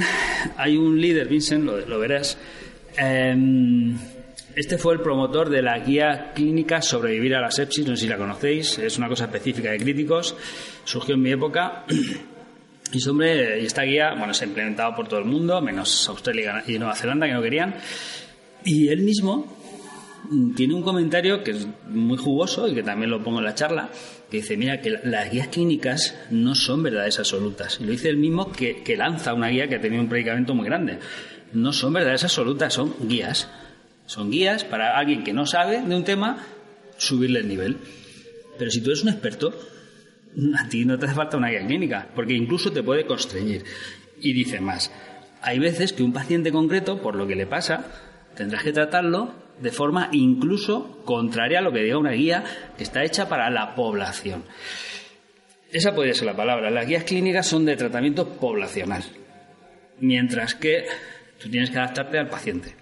hay 0.56 0.78
un 0.78 1.02
líder, 1.02 1.28
Vincent, 1.28 1.66
lo, 1.66 1.80
lo 1.86 2.00
verás, 2.00 2.38
em, 2.98 3.98
este 4.56 4.78
fue 4.78 4.94
el 4.94 5.02
promotor 5.02 5.50
de 5.50 5.62
la 5.62 5.80
guía 5.80 6.32
clínica 6.34 6.82
Sobrevivir 6.82 7.36
a 7.36 7.42
la 7.42 7.52
sepsis, 7.52 7.86
no 7.86 7.94
sé 7.98 8.04
si 8.04 8.08
la 8.08 8.18
conocéis, 8.18 8.80
es 8.80 8.98
una 8.98 9.10
cosa 9.10 9.26
específica 9.26 9.72
de 9.72 9.80
críticos, 9.80 10.34
surgió 10.86 11.16
en 11.16 11.22
mi 11.24 11.32
época. 11.34 11.84
Y 12.92 13.00
y 13.00 13.66
esta 13.66 13.84
guía, 13.84 14.14
bueno, 14.18 14.34
se 14.34 14.46
ha 14.46 14.48
implementado 14.48 14.96
por 14.96 15.08
todo 15.08 15.20
el 15.20 15.26
mundo, 15.26 15.62
menos 15.62 16.08
Australia 16.10 16.64
y 16.68 16.78
Nueva 16.80 16.96
Zelanda, 16.96 17.28
que 17.28 17.34
no 17.34 17.42
querían. 17.42 17.76
Y 18.64 18.88
él 18.90 19.02
mismo 19.02 19.58
mm, 20.30 20.54
tiene 20.56 20.74
un 20.74 20.82
comentario 20.82 21.44
que 21.44 21.52
es 21.52 21.68
muy 21.90 22.18
jugoso 22.18 22.68
y 22.68 22.74
que 22.74 22.84
también 22.84 23.12
lo 23.12 23.24
pongo 23.24 23.40
en 23.40 23.46
la 23.46 23.56
charla, 23.56 23.90
que 24.32 24.38
dice, 24.38 24.58
mira, 24.58 24.82
que 24.82 24.92
la- 24.92 25.02
las 25.04 25.32
guías 25.32 25.48
clínicas 25.50 26.16
no 26.32 26.56
son 26.56 26.84
verdades 26.84 27.20
absolutas. 27.20 27.78
Y 27.80 27.86
lo 27.86 27.92
dice 27.92 28.10
él 28.10 28.18
mismo 28.18 28.52
que, 28.52 28.84
que 28.84 28.98
lanza 28.98 29.34
una 29.34 29.50
guía 29.50 29.68
que 29.68 29.76
ha 29.76 29.82
tenido 29.82 30.02
un 30.02 30.10
predicamento 30.10 30.54
muy 30.56 30.66
grande. 30.66 31.00
No 31.54 31.72
son 31.74 31.94
verdades 31.94 32.24
absolutas, 32.24 32.74
son 32.74 32.94
guías. 33.08 33.50
Son 34.06 34.32
guías 34.32 34.64
para 34.64 34.98
alguien 34.98 35.24
que 35.24 35.34
no 35.34 35.46
sabe 35.46 35.82
de 35.82 35.96
un 35.96 36.04
tema, 36.04 36.38
subirle 36.98 37.40
el 37.40 37.48
nivel. 37.48 37.78
Pero 38.58 38.72
si 38.72 38.82
tú 38.82 38.90
eres 38.92 39.04
un 39.04 39.10
experto, 39.10 39.54
a 40.58 40.70
ti 40.70 40.86
no 40.86 40.98
te 40.98 41.06
hace 41.06 41.16
falta 41.16 41.38
una 41.38 41.50
guía 41.50 41.66
clínica, 41.66 42.08
porque 42.16 42.34
incluso 42.34 42.72
te 42.72 42.84
puede 42.84 43.06
constreñir. 43.06 43.64
Y 44.20 44.34
dice 44.34 44.60
más, 44.60 44.92
hay 45.42 45.60
veces 45.60 45.94
que 45.94 46.04
un 46.04 46.14
paciente 46.14 46.52
concreto, 46.52 47.02
por 47.02 47.16
lo 47.16 47.28
que 47.28 47.36
le 47.36 47.48
pasa, 47.48 47.86
tendrás 48.36 48.64
que 48.64 48.74
tratarlo 48.74 49.34
de 49.60 49.72
forma 49.72 50.10
incluso 50.12 51.02
contraria 51.04 51.60
a 51.60 51.62
lo 51.62 51.72
que 51.72 51.84
diga 51.84 51.98
una 51.98 52.12
guía 52.12 52.44
que 52.78 52.84
está 52.84 53.04
hecha 53.04 53.28
para 53.28 53.50
la 53.50 53.76
población. 53.76 54.44
Esa 55.72 55.94
podría 55.94 56.14
ser 56.14 56.28
la 56.28 56.36
palabra. 56.36 56.70
Las 56.70 56.88
guías 56.88 57.04
clínicas 57.04 57.48
son 57.48 57.66
de 57.66 57.76
tratamiento 57.76 58.38
poblacional, 58.38 59.04
mientras 60.00 60.56
que 60.56 60.86
tú 61.40 61.50
tienes 61.50 61.72
que 61.72 61.78
adaptarte 61.78 62.20
al 62.20 62.30
paciente. 62.30 62.76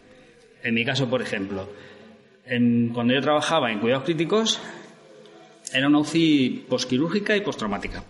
En 0.64 0.74
mi 0.74 0.86
caso, 0.86 1.10
por 1.10 1.22
ejemplo, 1.22 1.70
cuando 2.94 3.14
yo 3.14 3.22
trabajaba 3.22 3.72
en 3.72 3.80
cuidados 3.80 4.04
críticos, 4.04 4.62
era 5.76 5.88
una 5.88 6.00
UCI 6.00 6.66
posquirúrgica 6.70 7.36
y 7.36 7.42
postraumática. 7.42 8.04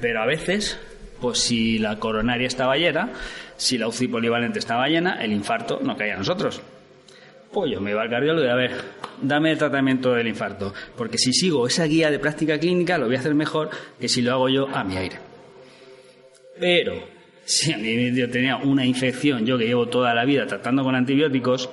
Pero 0.00 0.22
a 0.22 0.26
veces, 0.26 0.78
pues 1.20 1.38
si 1.38 1.78
la 1.78 1.98
coronaria 1.98 2.46
estaba 2.46 2.76
llena, 2.76 3.10
si 3.56 3.78
la 3.78 3.88
UCI 3.88 4.08
polivalente 4.08 4.58
estaba 4.58 4.88
llena, 4.88 5.22
el 5.22 5.32
infarto 5.32 5.80
no 5.82 5.96
caía 5.96 6.14
a 6.14 6.18
nosotros. 6.18 6.60
Pues 7.52 7.70
yo 7.70 7.80
me 7.80 7.90
iba 7.90 8.02
al 8.02 8.10
cardiólogo 8.10 8.46
y 8.46 8.50
a 8.50 8.54
ver, 8.54 8.72
dame 9.20 9.52
el 9.52 9.58
tratamiento 9.58 10.12
del 10.12 10.26
infarto, 10.26 10.72
porque 10.96 11.18
si 11.18 11.32
sigo 11.32 11.66
esa 11.66 11.84
guía 11.84 12.10
de 12.10 12.18
práctica 12.18 12.58
clínica 12.58 12.96
lo 12.98 13.06
voy 13.06 13.16
a 13.16 13.18
hacer 13.18 13.34
mejor 13.34 13.70
que 14.00 14.08
si 14.08 14.22
lo 14.22 14.32
hago 14.32 14.48
yo 14.48 14.68
a 14.68 14.82
mi 14.84 14.96
aire. 14.96 15.18
Pero 16.58 16.94
si 17.44 17.72
a 17.72 17.76
mí 17.76 18.14
yo 18.14 18.30
tenía 18.30 18.56
una 18.56 18.86
infección, 18.86 19.44
yo 19.44 19.58
que 19.58 19.66
llevo 19.66 19.88
toda 19.88 20.14
la 20.14 20.24
vida 20.24 20.46
tratando 20.46 20.82
con 20.82 20.94
antibióticos, 20.94 21.68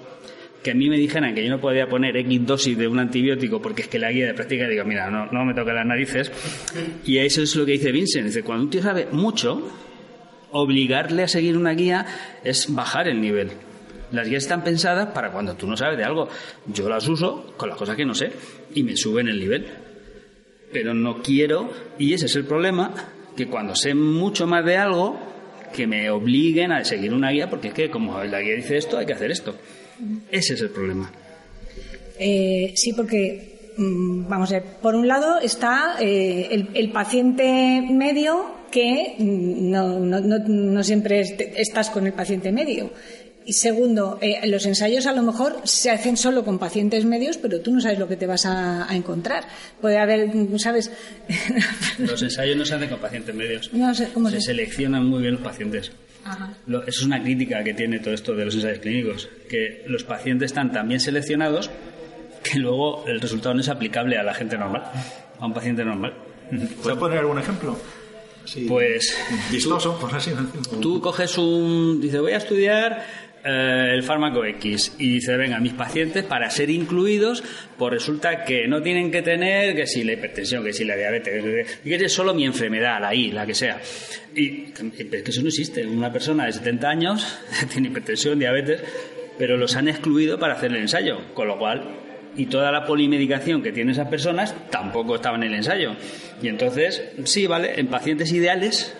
que 0.63 0.71
a 0.71 0.73
mí 0.73 0.89
me 0.89 0.97
dijeran 0.97 1.33
que 1.33 1.43
yo 1.43 1.49
no 1.49 1.61
podía 1.61 1.87
poner 1.87 2.17
X 2.17 2.45
dosis 2.45 2.77
de 2.77 2.87
un 2.87 2.99
antibiótico 2.99 3.61
porque 3.61 3.83
es 3.83 3.87
que 3.87 3.99
la 3.99 4.11
guía 4.11 4.27
de 4.27 4.33
práctica 4.33 4.67
digo, 4.67 4.83
mira, 4.83 5.09
no, 5.09 5.27
no 5.27 5.45
me 5.45 5.53
toca 5.53 5.73
las 5.73 5.85
narices. 5.85 6.31
Y 7.05 7.17
eso 7.17 7.41
es 7.41 7.55
lo 7.55 7.65
que 7.65 7.73
dice 7.73 7.91
Vincent. 7.91 8.25
Dice, 8.25 8.43
cuando 8.43 8.65
un 8.65 8.69
tío 8.69 8.81
sabe 8.81 9.07
mucho, 9.11 9.71
obligarle 10.51 11.23
a 11.23 11.27
seguir 11.27 11.57
una 11.57 11.71
guía 11.71 12.05
es 12.43 12.73
bajar 12.73 13.07
el 13.07 13.21
nivel. 13.21 13.51
Las 14.11 14.27
guías 14.27 14.43
están 14.43 14.63
pensadas 14.63 15.09
para 15.13 15.31
cuando 15.31 15.55
tú 15.55 15.67
no 15.67 15.77
sabes 15.77 15.97
de 15.97 16.03
algo. 16.03 16.27
Yo 16.65 16.89
las 16.89 17.07
uso 17.07 17.53
con 17.57 17.69
las 17.69 17.77
cosas 17.77 17.95
que 17.95 18.05
no 18.05 18.15
sé 18.15 18.31
y 18.73 18.83
me 18.83 18.97
suben 18.97 19.27
el 19.27 19.39
nivel. 19.39 19.67
Pero 20.73 20.93
no 20.93 21.21
quiero, 21.21 21.71
y 21.97 22.13
ese 22.13 22.25
es 22.25 22.35
el 22.35 22.45
problema, 22.45 22.93
que 23.35 23.47
cuando 23.47 23.75
sé 23.75 23.93
mucho 23.93 24.45
más 24.45 24.65
de 24.65 24.77
algo, 24.77 25.19
que 25.73 25.87
me 25.87 26.09
obliguen 26.09 26.71
a 26.71 26.83
seguir 26.83 27.13
una 27.13 27.31
guía, 27.31 27.49
porque 27.49 27.69
es 27.69 27.73
que 27.73 27.89
como 27.89 28.23
la 28.23 28.41
guía 28.41 28.55
dice 28.55 28.77
esto, 28.77 28.97
hay 28.97 29.05
que 29.05 29.13
hacer 29.13 29.31
esto. 29.31 29.55
Ese 30.31 30.53
es 30.53 30.61
el 30.61 30.69
problema. 30.69 31.11
Eh, 32.17 32.73
sí, 32.75 32.93
porque, 32.93 33.73
mm, 33.77 34.27
vamos 34.27 34.51
a 34.51 34.55
ver, 34.55 34.63
por 34.81 34.95
un 34.95 35.07
lado 35.07 35.39
está 35.39 35.95
eh, 35.99 36.67
el, 36.73 36.91
paciente 36.91 37.81
medio 37.89 38.59
que 38.71 39.15
mm, 39.17 39.69
no, 39.71 39.99
no, 39.99 40.19
no, 40.19 40.83
siempre 40.83 41.21
estás 41.21 41.89
con 41.89 42.05
el 42.05 42.13
paciente 42.13 42.51
medio. 42.51 42.91
Y 43.45 43.53
segundo, 43.53 44.19
eh, 44.21 44.45
los 44.47 44.65
ensayos 44.65 45.07
a 45.07 45.13
lo 45.13 45.23
mejor 45.23 45.61
se 45.63 45.89
hacen 45.89 46.17
solo 46.17 46.43
con 46.43 46.59
pacientes 46.59 47.05
medios, 47.05 47.37
pero 47.37 47.61
tú 47.61 47.71
no 47.71 47.81
sabes 47.81 47.97
lo 47.97 48.07
que 48.07 48.15
te 48.15 48.27
vas 48.27 48.45
a, 48.45 48.85
encontrar. 48.91 49.45
Puede 49.81 49.97
haber, 49.97 50.29
¿sabes? 50.57 50.91
los 51.97 52.21
ensayos 52.21 52.57
no 52.57 52.65
se 52.65 52.75
hacen 52.75 52.89
con 52.89 52.99
pacientes 52.99 53.33
medios. 53.33 53.73
No 53.73 53.95
sé, 53.95 54.09
¿cómo 54.13 54.29
se, 54.29 54.41
seleccionan 54.41 55.05
muy 55.05 55.21
bien 55.21 55.35
los 55.35 55.41
pacientes. 55.41 55.91
Eso 56.67 56.83
es 56.87 57.03
una 57.03 57.21
crítica 57.21 57.63
que 57.63 57.73
tiene 57.73 57.99
todo 57.99 58.13
esto 58.13 58.33
de 58.33 58.45
los 58.45 58.55
ensayos 58.55 58.79
clínicos, 58.79 59.29
que 59.49 59.83
los 59.87 60.03
pacientes 60.03 60.47
están 60.47 60.71
tan 60.71 60.87
bien 60.87 60.99
seleccionados 60.99 61.69
que 62.43 62.59
luego 62.59 63.05
el 63.07 63.19
resultado 63.19 63.53
no 63.53 63.61
es 63.61 63.69
aplicable 63.69 64.17
a 64.17 64.23
la 64.23 64.33
gente 64.33 64.57
normal, 64.57 64.83
a 65.39 65.45
un 65.45 65.53
paciente 65.53 65.83
normal. 65.83 66.13
¿Puedes 66.81 66.97
poner 66.97 67.19
algún 67.19 67.39
ejemplo? 67.39 67.77
pues 68.67 69.15
vistoso, 69.51 69.99
por 69.99 70.13
así 70.15 70.31
Tú 70.81 70.99
coges 71.01 71.37
un, 71.37 71.99
dice, 72.01 72.19
voy 72.19 72.31
a 72.31 72.37
estudiar 72.37 73.05
eh, 73.43 73.91
el 73.93 74.03
fármaco 74.03 74.43
X 74.43 74.95
y 74.99 75.13
dice, 75.13 75.37
venga, 75.37 75.59
mis 75.59 75.73
pacientes 75.73 76.23
para 76.23 76.49
ser 76.49 76.69
incluidos, 76.69 77.43
pues 77.77 77.93
resulta 77.93 78.43
que 78.43 78.67
no 78.67 78.81
tienen 78.81 79.11
que 79.11 79.21
tener 79.21 79.75
que 79.75 79.87
si 79.87 80.03
la 80.03 80.13
hipertensión, 80.13 80.63
que 80.63 80.73
si 80.73 80.83
la 80.83 80.95
diabetes, 80.95 81.79
que 81.83 81.95
es 81.95 82.13
solo 82.13 82.33
mi 82.33 82.45
enfermedad, 82.45 82.99
la 82.99 83.13
la 83.13 83.45
que 83.45 83.53
sea. 83.53 83.79
Y 84.35 84.65
es 84.73 85.23
que 85.23 85.31
eso 85.31 85.41
no 85.41 85.47
existe. 85.47 85.85
Una 85.85 86.11
persona 86.11 86.45
de 86.45 86.53
70 86.53 86.89
años 86.89 87.39
tiene 87.71 87.87
hipertensión, 87.87 88.39
diabetes, 88.39 88.81
pero 89.37 89.57
los 89.57 89.75
han 89.75 89.87
excluido 89.87 90.37
para 90.37 90.53
hacer 90.53 90.71
el 90.71 90.77
ensayo, 90.77 91.33
con 91.33 91.47
lo 91.47 91.57
cual 91.57 91.99
y 92.35 92.45
toda 92.45 92.71
la 92.71 92.85
polimedicación 92.85 93.61
que 93.61 93.71
tienen 93.71 93.91
esas 93.91 94.07
personas 94.07 94.55
tampoco 94.69 95.15
estaba 95.15 95.37
en 95.37 95.43
el 95.43 95.53
ensayo. 95.55 95.95
Y 96.41 96.47
entonces, 96.47 97.03
sí, 97.23 97.47
vale, 97.47 97.79
en 97.79 97.87
pacientes 97.87 98.31
ideales 98.31 98.95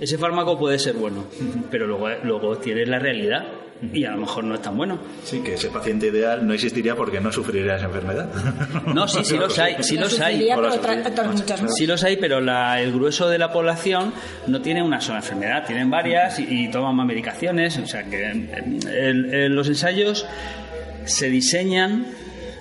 ese 0.00 0.18
fármaco 0.18 0.58
puede 0.58 0.78
ser 0.78 0.94
bueno, 0.94 1.24
pero 1.70 1.86
luego, 1.86 2.08
luego 2.22 2.58
tienes 2.58 2.88
la 2.88 2.98
realidad 2.98 3.44
y 3.92 4.04
a 4.04 4.12
lo 4.12 4.18
mejor 4.18 4.44
no 4.44 4.54
es 4.54 4.62
tan 4.62 4.76
bueno. 4.76 4.98
Sí, 5.24 5.40
que 5.40 5.54
ese 5.54 5.68
paciente 5.68 6.06
ideal 6.06 6.46
no 6.46 6.54
existiría 6.54 6.94
porque 6.94 7.20
no 7.20 7.30
sufriría 7.32 7.76
esa 7.76 7.86
enfermedad. 7.86 8.28
No, 8.94 9.08
sí, 9.08 9.24
sí 9.24 9.36
los 9.36 9.58
hay, 9.58 9.76
sí 9.80 9.96
los 9.96 10.18
hay. 10.20 10.48
Sí 11.76 11.86
los 11.86 12.04
hay, 12.04 12.16
pero 12.16 12.38
el 12.38 12.92
grueso 12.92 13.28
de 13.28 13.38
la 13.38 13.52
población 13.52 14.12
no 14.46 14.60
tiene 14.60 14.82
una 14.82 15.00
sola 15.00 15.18
enfermedad, 15.18 15.66
tienen 15.66 15.90
varias 15.90 16.38
y, 16.38 16.68
toman 16.70 16.94
más 16.96 17.06
medicaciones. 17.06 17.78
O 17.78 17.86
sea 17.86 18.04
que 18.04 19.48
los 19.48 19.68
ensayos 19.68 20.26
se 21.04 21.28
diseñan 21.28 22.06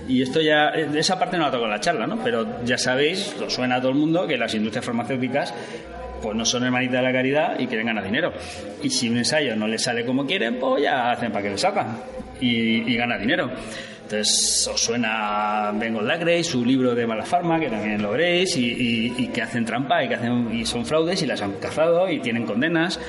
y 0.07 0.21
esto 0.21 0.41
ya, 0.41 0.69
esa 0.69 1.17
parte 1.17 1.37
no 1.37 1.45
la 1.45 1.51
toco 1.51 1.65
en 1.65 1.71
la 1.71 1.79
charla, 1.79 2.07
¿no? 2.07 2.21
Pero 2.23 2.63
ya 2.65 2.77
sabéis, 2.77 3.35
lo 3.39 3.49
suena 3.49 3.75
a 3.75 3.79
todo 3.79 3.91
el 3.91 3.97
mundo, 3.97 4.27
que 4.27 4.37
las 4.37 4.53
industrias 4.53 4.85
farmacéuticas 4.85 5.53
pues 6.23 6.35
no 6.35 6.45
son 6.45 6.63
hermanitas 6.63 6.95
de 6.95 7.01
la 7.03 7.11
caridad 7.11 7.59
y 7.59 7.67
quieren 7.67 7.87
ganar 7.87 8.05
dinero. 8.05 8.31
Y 8.81 8.89
si 8.89 9.09
un 9.09 9.17
ensayo 9.17 9.55
no 9.55 9.67
les 9.67 9.83
sale 9.83 10.05
como 10.05 10.25
quieren, 10.25 10.57
pues 10.57 10.81
ya 10.81 11.11
hacen 11.11 11.31
para 11.31 11.43
que 11.43 11.49
le 11.49 11.57
sacan 11.57 11.97
y, 12.39 12.91
y 12.91 12.95
gana 12.95 13.17
dinero. 13.17 13.51
Entonces 14.03 14.69
os 14.71 14.79
suena 14.79 15.71
Bengal 15.73 16.07
Lagray, 16.07 16.43
su 16.43 16.63
libro 16.63 16.93
de 16.93 17.07
mala 17.07 17.25
farma, 17.25 17.59
que 17.59 17.69
también 17.69 18.01
lo 18.01 18.11
veréis, 18.11 18.55
y, 18.57 19.27
que 19.33 19.41
hacen 19.41 19.65
trampa 19.65 20.03
y 20.03 20.09
que 20.09 20.15
hacen 20.15 20.53
y 20.53 20.65
son 20.65 20.85
fraudes 20.85 21.21
y 21.23 21.25
las 21.25 21.41
han 21.41 21.53
cazado 21.53 22.09
y 22.09 22.19
tienen 22.19 22.45
condenas. 22.45 22.99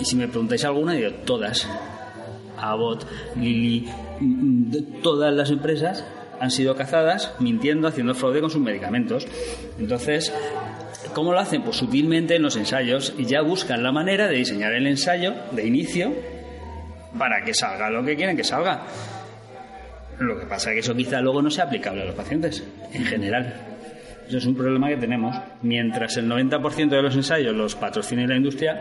Y 0.00 0.04
si 0.04 0.16
me 0.16 0.28
preguntáis 0.28 0.64
alguna, 0.64 0.94
digo 0.94 1.10
todas. 1.24 1.68
Abbott, 2.58 3.06
Lilly, 3.36 3.88
todas 5.02 5.32
las 5.32 5.50
empresas 5.50 6.04
han 6.40 6.50
sido 6.50 6.74
cazadas 6.74 7.34
mintiendo, 7.38 7.86
haciendo 7.86 8.14
fraude 8.14 8.40
con 8.40 8.50
sus 8.50 8.60
medicamentos. 8.60 9.26
Entonces, 9.78 10.32
¿Cómo 11.14 11.32
lo 11.32 11.40
hacen? 11.40 11.62
Pues 11.62 11.76
sutilmente 11.76 12.36
en 12.36 12.42
los 12.42 12.56
ensayos 12.56 13.14
y 13.18 13.24
ya 13.24 13.42
buscan 13.42 13.82
la 13.82 13.92
manera 13.92 14.28
de 14.28 14.36
diseñar 14.36 14.72
el 14.72 14.86
ensayo 14.86 15.34
de 15.52 15.66
inicio 15.66 16.12
para 17.18 17.44
que 17.44 17.54
salga 17.54 17.90
lo 17.90 18.04
que 18.04 18.16
quieren 18.16 18.36
que 18.36 18.44
salga. 18.44 18.82
Lo 20.18 20.38
que 20.38 20.46
pasa 20.46 20.70
es 20.70 20.74
que 20.74 20.80
eso 20.80 20.94
quizá 20.94 21.20
luego 21.20 21.42
no 21.42 21.50
sea 21.50 21.64
aplicable 21.64 22.02
a 22.02 22.04
los 22.04 22.14
pacientes 22.14 22.62
en 22.92 23.04
general. 23.04 23.54
Eso 24.28 24.38
es 24.38 24.46
un 24.46 24.54
problema 24.54 24.88
que 24.88 24.96
tenemos. 24.96 25.34
Mientras 25.62 26.16
el 26.16 26.28
90% 26.28 26.88
de 26.90 27.02
los 27.02 27.16
ensayos 27.16 27.54
los 27.54 27.74
patrocina 27.74 28.26
la 28.26 28.36
industria, 28.36 28.80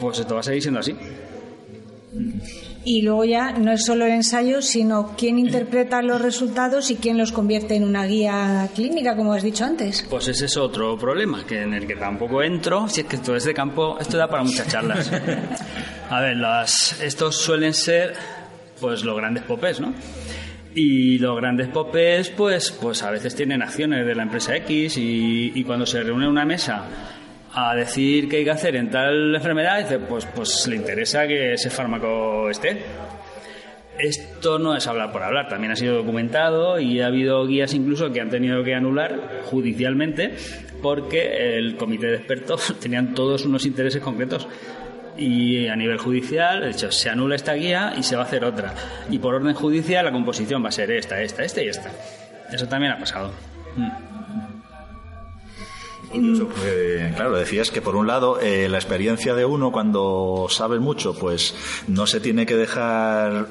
pues 0.00 0.18
esto 0.18 0.34
va 0.34 0.40
a 0.40 0.42
seguir 0.42 0.62
siendo 0.62 0.80
así. 0.80 0.96
Y 2.82 3.02
luego 3.02 3.24
ya 3.26 3.52
no 3.52 3.72
es 3.72 3.84
solo 3.84 4.06
el 4.06 4.12
ensayo, 4.12 4.62
sino 4.62 5.14
quién 5.16 5.38
interpreta 5.38 6.00
los 6.00 6.20
resultados 6.20 6.90
y 6.90 6.96
quién 6.96 7.18
los 7.18 7.30
convierte 7.30 7.76
en 7.76 7.84
una 7.84 8.06
guía 8.06 8.70
clínica, 8.74 9.16
como 9.16 9.34
has 9.34 9.42
dicho 9.42 9.64
antes. 9.66 10.06
Pues 10.08 10.28
ese 10.28 10.46
es 10.46 10.56
otro 10.56 10.98
problema, 10.98 11.44
que 11.46 11.60
en 11.60 11.74
el 11.74 11.86
que 11.86 11.96
tampoco 11.96 12.42
entro, 12.42 12.88
si 12.88 13.02
es 13.02 13.06
que 13.06 13.16
esto 13.16 13.36
es 13.36 13.44
de 13.44 13.52
campo, 13.52 13.98
esto 14.00 14.16
da 14.16 14.28
para 14.28 14.44
muchas 14.44 14.66
charlas. 14.68 15.10
A 16.10 16.20
ver, 16.20 16.38
las, 16.38 17.00
estos 17.02 17.36
suelen 17.36 17.74
ser 17.74 18.14
pues 18.80 19.04
los 19.04 19.14
grandes 19.14 19.44
popes, 19.44 19.78
¿no? 19.78 19.92
Y 20.74 21.18
los 21.18 21.36
grandes 21.36 21.68
popes, 21.68 22.30
pues, 22.30 22.70
pues 22.70 23.02
a 23.02 23.10
veces 23.10 23.34
tienen 23.34 23.60
acciones 23.60 24.06
de 24.06 24.14
la 24.14 24.22
empresa 24.22 24.56
X 24.56 24.96
y, 24.96 25.52
y 25.54 25.64
cuando 25.64 25.84
se 25.84 26.02
reúne 26.02 26.28
una 26.28 26.44
mesa 26.44 26.84
a 27.52 27.74
decir 27.74 28.28
qué 28.28 28.38
hay 28.38 28.44
que 28.44 28.50
hacer 28.50 28.76
en 28.76 28.90
tal 28.90 29.34
enfermedad, 29.34 29.78
dice, 29.78 29.98
pues, 29.98 30.26
pues 30.26 30.66
le 30.68 30.76
interesa 30.76 31.26
que 31.26 31.54
ese 31.54 31.70
fármaco 31.70 32.48
esté. 32.48 32.82
Esto 33.98 34.58
no 34.58 34.74
es 34.74 34.86
hablar 34.86 35.12
por 35.12 35.22
hablar, 35.22 35.48
también 35.48 35.72
ha 35.72 35.76
sido 35.76 35.96
documentado 35.96 36.80
y 36.80 37.00
ha 37.00 37.06
habido 37.06 37.46
guías 37.46 37.74
incluso 37.74 38.10
que 38.10 38.20
han 38.20 38.30
tenido 38.30 38.64
que 38.64 38.74
anular 38.74 39.42
judicialmente 39.44 40.34
porque 40.80 41.58
el 41.58 41.76
comité 41.76 42.06
de 42.06 42.16
expertos 42.16 42.74
tenían 42.80 43.14
todos 43.14 43.44
unos 43.44 43.66
intereses 43.66 44.00
concretos. 44.00 44.48
Y 45.18 45.66
a 45.66 45.76
nivel 45.76 45.98
judicial, 45.98 46.62
de 46.62 46.70
hecho, 46.70 46.90
se 46.90 47.10
anula 47.10 47.36
esta 47.36 47.52
guía 47.52 47.92
y 47.98 48.02
se 48.02 48.16
va 48.16 48.22
a 48.22 48.24
hacer 48.24 48.42
otra. 48.42 48.72
Y 49.10 49.18
por 49.18 49.34
orden 49.34 49.52
judicial 49.52 50.04
la 50.06 50.12
composición 50.12 50.64
va 50.64 50.68
a 50.68 50.72
ser 50.72 50.90
esta, 50.92 51.20
esta, 51.20 51.42
esta 51.42 51.62
y 51.62 51.68
esta. 51.68 51.90
Eso 52.50 52.66
también 52.66 52.92
ha 52.92 52.98
pasado. 52.98 53.32
Mm 53.76 54.09
claro, 57.14 57.36
decías 57.36 57.70
que 57.70 57.80
por 57.82 57.96
un 57.96 58.06
lado 58.06 58.40
eh, 58.40 58.68
la 58.68 58.78
experiencia 58.78 59.34
de 59.34 59.44
uno 59.44 59.70
cuando 59.72 60.46
sabe 60.50 60.78
mucho, 60.80 61.14
pues 61.14 61.54
no 61.88 62.06
se 62.06 62.20
tiene 62.20 62.46
que 62.46 62.56
dejar 62.56 63.46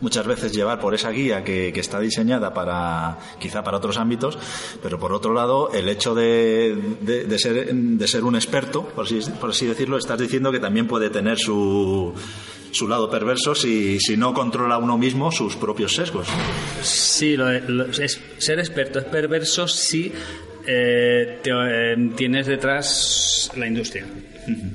muchas 0.00 0.26
veces 0.26 0.52
llevar 0.52 0.80
por 0.80 0.94
esa 0.94 1.10
guía 1.10 1.44
que, 1.44 1.68
está 1.78 2.00
diseñada 2.00 2.54
para 2.54 3.18
quizá 3.38 3.62
para 3.62 3.76
otros 3.76 3.98
ámbitos, 3.98 4.38
pero 4.82 4.98
por 4.98 5.12
otro 5.12 5.34
lado 5.34 5.70
el 5.74 5.90
hecho 5.90 6.14
de, 6.14 6.74
de, 7.02 7.38
ser, 7.38 7.74
de 7.74 8.08
ser 8.08 8.24
un 8.24 8.34
experto, 8.34 8.84
por 8.84 9.04
así, 9.04 9.20
por 9.38 9.50
así 9.50 9.66
decirlo, 9.66 9.98
estás 9.98 10.18
diciendo 10.18 10.50
que 10.52 10.58
también 10.58 10.86
puede 10.86 11.10
tener 11.10 11.38
su 11.38 12.14
su 12.72 12.86
lado 12.86 13.10
perverso 13.10 13.52
si, 13.56 13.98
si 13.98 14.16
no 14.16 14.32
controla 14.32 14.78
uno 14.78 14.96
mismo 14.96 15.32
sus 15.32 15.56
propios 15.56 15.92
sesgos. 15.96 16.28
Sí, 16.82 17.36
lo 17.36 17.50
lo- 17.68 17.86
es- 17.86 18.20
ser 18.38 18.60
experto 18.60 19.00
es 19.00 19.04
perverso 19.06 19.66
si 19.66 20.12
eh, 20.66 21.38
te- 21.42 21.50
eh, 21.52 21.96
tienes 22.16 22.46
detrás 22.46 23.50
la 23.56 23.66
industria. 23.66 24.04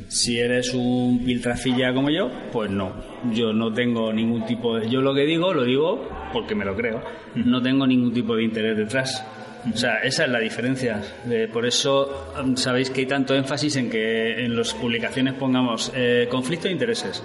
Si 0.08 0.40
eres 0.40 0.74
un 0.74 1.24
piltrafilla 1.26 1.94
como 1.94 2.10
yo, 2.10 2.32
pues 2.52 2.70
no. 2.72 2.94
Yo 3.34 3.52
no 3.52 3.74
tengo 3.74 4.14
ningún 4.14 4.46
tipo 4.46 4.78
de... 4.78 4.90
Yo 4.90 5.02
lo 5.02 5.14
que 5.14 5.26
digo, 5.26 5.54
lo 5.54 5.64
digo 5.64 6.08
porque 6.32 6.56
me 6.56 6.64
lo 6.64 6.76
creo. 6.76 7.02
No 7.36 7.62
tengo 7.62 7.86
ningún 7.86 8.14
tipo 8.14 8.36
de 8.36 8.44
interés 8.44 8.78
detrás. 8.78 9.26
O 9.74 9.76
sea, 9.76 9.98
esa 9.98 10.26
es 10.26 10.30
la 10.32 10.40
diferencia. 10.40 11.02
Eh, 11.30 11.50
por 11.52 11.66
eso 11.66 12.32
mm, 12.46 12.56
sabéis 12.56 12.90
que 12.92 13.02
hay 13.02 13.08
tanto 13.08 13.34
énfasis 13.36 13.76
en 13.78 13.90
que 13.90 14.46
en 14.46 14.56
las 14.56 14.74
publicaciones 14.76 15.34
pongamos 15.34 15.92
eh, 15.96 16.28
conflicto 16.30 16.68
de 16.68 16.74
intereses. 16.74 17.24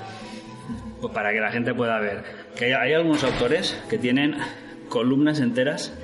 Pues 1.00 1.12
para 1.12 1.32
que 1.32 1.40
la 1.40 1.52
gente 1.52 1.74
pueda 1.74 2.00
ver. 2.00 2.22
Que 2.56 2.64
hay, 2.66 2.72
hay 2.72 2.92
algunos 2.94 3.22
autores 3.22 3.80
que 3.88 3.98
tienen 3.98 4.34
columnas 4.88 5.38
enteras. 5.40 5.94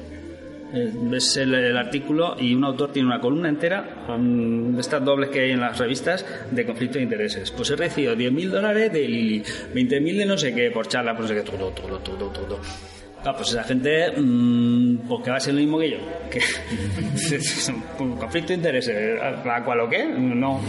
Eh, 0.72 0.92
ves 0.92 1.36
el, 1.36 1.76
artículo 1.76 2.36
y 2.38 2.54
un 2.54 2.64
autor 2.64 2.90
tiene 2.92 3.08
una 3.08 3.20
columna 3.20 3.48
entera 3.48 4.04
con 4.06 4.76
estas 4.78 5.04
dobles 5.04 5.30
que 5.30 5.40
hay 5.40 5.50
en 5.52 5.60
las 5.60 5.78
revistas 5.78 6.24
de 6.50 6.66
conflicto 6.66 6.98
de 6.98 7.04
intereses. 7.04 7.50
Pues 7.50 7.70
he 7.70 7.76
recibido 7.76 8.14
10.000 8.14 8.48
dólares 8.50 8.92
de 8.92 9.08
Lili, 9.08 9.42
20.000 9.42 10.16
de 10.16 10.26
no 10.26 10.36
sé 10.36 10.54
qué 10.54 10.70
por 10.70 10.88
charla, 10.88 11.12
por 11.12 11.22
no 11.22 11.28
sé 11.28 11.34
qué, 11.34 11.42
todo, 11.42 11.70
todo, 11.70 11.98
todo, 11.98 12.30
todo. 12.30 12.60
Claro, 13.22 13.38
pues 13.38 13.50
esa 13.50 13.64
gente, 13.64 14.12
mm, 14.16 14.98
pues 15.08 15.24
que 15.24 15.30
va 15.30 15.36
a 15.36 15.40
ser 15.40 15.54
lo 15.54 15.60
mismo 15.60 15.78
que 15.78 15.90
yo. 15.90 15.96
Que 16.30 16.40
conflicto 18.20 18.48
de 18.48 18.54
intereses, 18.54 19.20
¿a 19.20 19.64
cual 19.64 19.80
o 19.80 19.88
qué? 19.88 20.04
No. 20.06 20.60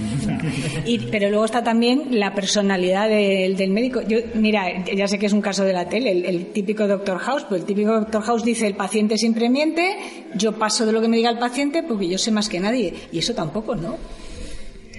Y, 0.86 1.00
pero 1.12 1.30
luego 1.30 1.46
está 1.46 1.64
también 1.64 2.20
la 2.20 2.34
personalidad 2.34 3.10
del, 3.10 3.56
del 3.56 3.70
médico. 3.70 4.02
Yo, 4.02 4.18
mira, 4.34 4.84
ya 4.86 5.08
sé 5.08 5.20
que 5.20 5.28
es 5.28 5.34
un 5.34 5.42
caso 5.42 5.64
de 5.66 5.74
la 5.74 5.88
tele, 5.88 6.12
el, 6.12 6.26
el 6.26 6.46
típico 6.48 6.88
Doctor 6.88 7.20
House, 7.20 7.46
pues 7.48 7.62
el 7.62 7.68
típico 7.68 7.92
Doctor 7.92 8.24
House 8.24 8.44
dice 8.44 8.66
el 8.66 8.76
paciente 8.76 9.18
siempre 9.18 9.50
miente, 9.50 9.96
yo 10.34 10.54
paso 10.54 10.86
de 10.86 10.94
lo 10.94 11.02
que 11.02 11.08
me 11.08 11.18
diga 11.18 11.30
el 11.30 11.40
paciente 11.40 11.84
porque 11.84 12.08
yo 12.08 12.18
sé 12.18 12.32
más 12.32 12.50
que 12.50 12.60
nadie. 12.60 12.94
Y 13.12 13.20
eso 13.20 13.36
tampoco, 13.36 13.76
¿no? 13.76 13.98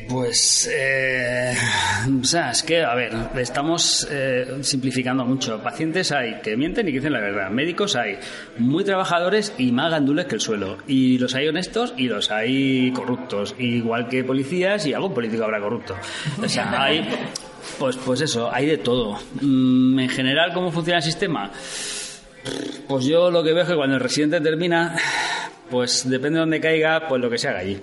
Pues, 0.08 0.70
eh, 0.72 1.54
o 2.20 2.24
sea, 2.24 2.50
es 2.52 2.62
que, 2.62 2.82
a 2.82 2.94
ver, 2.94 3.12
estamos 3.36 4.08
eh, 4.10 4.58
simplificando 4.62 5.22
mucho. 5.24 5.62
Pacientes 5.62 6.12
hay 6.12 6.40
que 6.40 6.56
mienten 6.56 6.88
y 6.88 6.92
que 6.92 6.98
dicen 6.98 7.12
la 7.12 7.20
verdad. 7.20 7.50
Médicos 7.50 7.94
hay 7.94 8.18
muy 8.56 8.84
trabajadores 8.84 9.52
y 9.58 9.70
más 9.70 9.90
gandules 9.90 10.24
que 10.24 10.36
el 10.36 10.40
suelo. 10.40 10.78
Y 10.86 11.18
los 11.18 11.34
hay 11.34 11.48
honestos 11.48 11.92
y 11.98 12.08
los 12.08 12.30
hay 12.30 12.90
corruptos. 12.92 13.54
Igual 13.58 14.08
que 14.08 14.24
policías 14.24 14.86
y 14.86 14.94
algún 14.94 15.12
político 15.12 15.44
habrá 15.44 15.60
corrupto. 15.60 15.94
O 16.42 16.48
sea, 16.48 16.82
hay, 16.82 17.06
pues, 17.78 17.96
pues 17.96 18.22
eso, 18.22 18.50
hay 18.50 18.64
de 18.66 18.78
todo. 18.78 19.18
Mm, 19.42 19.98
En 19.98 20.08
general, 20.08 20.52
¿cómo 20.54 20.72
funciona 20.72 20.98
el 20.98 21.04
sistema? 21.04 21.50
Pues 22.86 23.04
yo 23.04 23.30
lo 23.30 23.42
que 23.42 23.52
veo 23.52 23.64
es 23.64 23.68
que 23.68 23.76
cuando 23.76 23.96
el 23.96 24.00
residente 24.00 24.40
termina, 24.40 24.96
pues 25.70 26.08
depende 26.08 26.36
de 26.36 26.40
dónde 26.40 26.60
caiga, 26.60 27.06
pues 27.08 27.20
lo 27.20 27.28
que 27.28 27.36
se 27.36 27.48
haga 27.48 27.58
allí. 27.58 27.78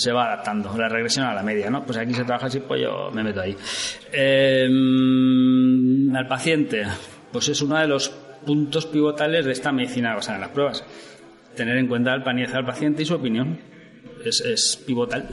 Se 0.00 0.12
va 0.12 0.28
adaptando, 0.28 0.74
la 0.78 0.88
regresión 0.88 1.26
a 1.26 1.34
la 1.34 1.42
media, 1.42 1.68
¿no? 1.68 1.84
Pues 1.84 1.98
aquí 1.98 2.14
se 2.14 2.24
trabaja 2.24 2.46
así, 2.46 2.60
pues 2.60 2.80
yo 2.80 3.10
me 3.12 3.22
meto 3.22 3.42
ahí. 3.42 3.54
Eh, 4.10 4.66
al 6.14 6.26
paciente, 6.26 6.86
pues 7.30 7.50
es 7.50 7.60
uno 7.60 7.76
de 7.76 7.86
los 7.86 8.08
puntos 8.08 8.86
pivotales 8.86 9.44
de 9.44 9.52
esta 9.52 9.72
medicina 9.72 10.14
basada 10.14 10.36
en 10.36 10.40
las 10.40 10.50
pruebas. 10.52 10.84
Tener 11.54 11.76
en 11.76 11.86
cuenta 11.86 12.14
el 12.14 12.22
panizar 12.22 12.56
al 12.56 12.64
paciente 12.64 13.02
y 13.02 13.04
su 13.04 13.14
opinión. 13.14 13.60
Es, 14.24 14.40
es 14.40 14.78
pivotal. 14.86 15.28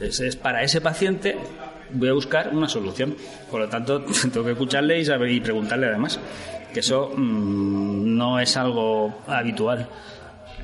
Es, 0.00 0.20
es 0.20 0.36
para 0.36 0.62
ese 0.62 0.80
paciente 0.80 1.36
voy 1.92 2.08
a 2.08 2.12
buscar 2.12 2.54
una 2.54 2.68
solución. 2.68 3.16
Por 3.50 3.62
lo 3.62 3.68
tanto, 3.68 4.04
tengo 4.32 4.44
que 4.44 4.52
escucharle 4.52 5.00
y, 5.00 5.04
saber, 5.04 5.28
y 5.30 5.40
preguntarle 5.40 5.88
además. 5.88 6.20
Que 6.72 6.80
eso 6.80 7.10
mm, 7.16 8.16
no 8.16 8.38
es 8.38 8.56
algo 8.56 9.22
habitual. 9.26 9.88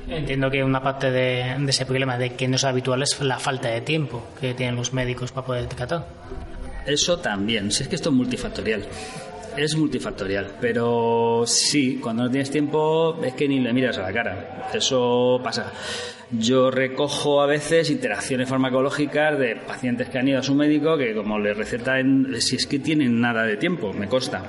Entiendo 0.07 0.49
que 0.49 0.63
una 0.63 0.81
parte 0.81 1.11
de, 1.11 1.55
ese 1.67 1.85
problema 1.85 2.17
de 2.17 2.33
que 2.33 2.47
no 2.47 2.55
es 2.55 2.63
habitual 2.63 3.01
es 3.03 3.19
la 3.21 3.39
falta 3.39 3.69
de 3.69 3.81
tiempo 3.81 4.23
que 4.39 4.53
tienen 4.53 4.75
los 4.75 4.93
médicos 4.93 5.31
para 5.31 5.47
poder 5.47 5.67
tratar. 5.67 6.05
Eso 6.85 7.19
también, 7.19 7.71
si 7.71 7.83
es 7.83 7.89
que 7.89 7.95
esto 7.95 8.09
es 8.09 8.15
multifactorial. 8.15 8.83
Es 9.55 9.75
multifactorial, 9.75 10.55
pero 10.61 11.43
sí, 11.45 11.99
cuando 12.01 12.23
no 12.23 12.31
tienes 12.31 12.49
tiempo 12.49 13.19
es 13.23 13.33
que 13.33 13.47
ni 13.47 13.59
le 13.59 13.73
miras 13.73 13.97
a 13.97 14.03
la 14.03 14.13
cara. 14.13 14.69
Eso 14.73 15.39
pasa. 15.43 15.71
Yo 16.31 16.71
recojo 16.71 17.41
a 17.41 17.45
veces 17.45 17.89
interacciones 17.89 18.47
farmacológicas 18.47 19.37
de 19.37 19.57
pacientes 19.57 20.07
que 20.07 20.17
han 20.17 20.29
ido 20.29 20.39
a 20.39 20.43
su 20.43 20.55
médico 20.55 20.97
que 20.97 21.13
como 21.13 21.37
le 21.37 21.53
recetan, 21.53 22.27
si 22.39 22.55
es 22.55 22.65
que 22.65 22.79
tienen 22.79 23.19
nada 23.19 23.43
de 23.43 23.57
tiempo, 23.57 23.91
me 23.91 24.07
consta. 24.07 24.43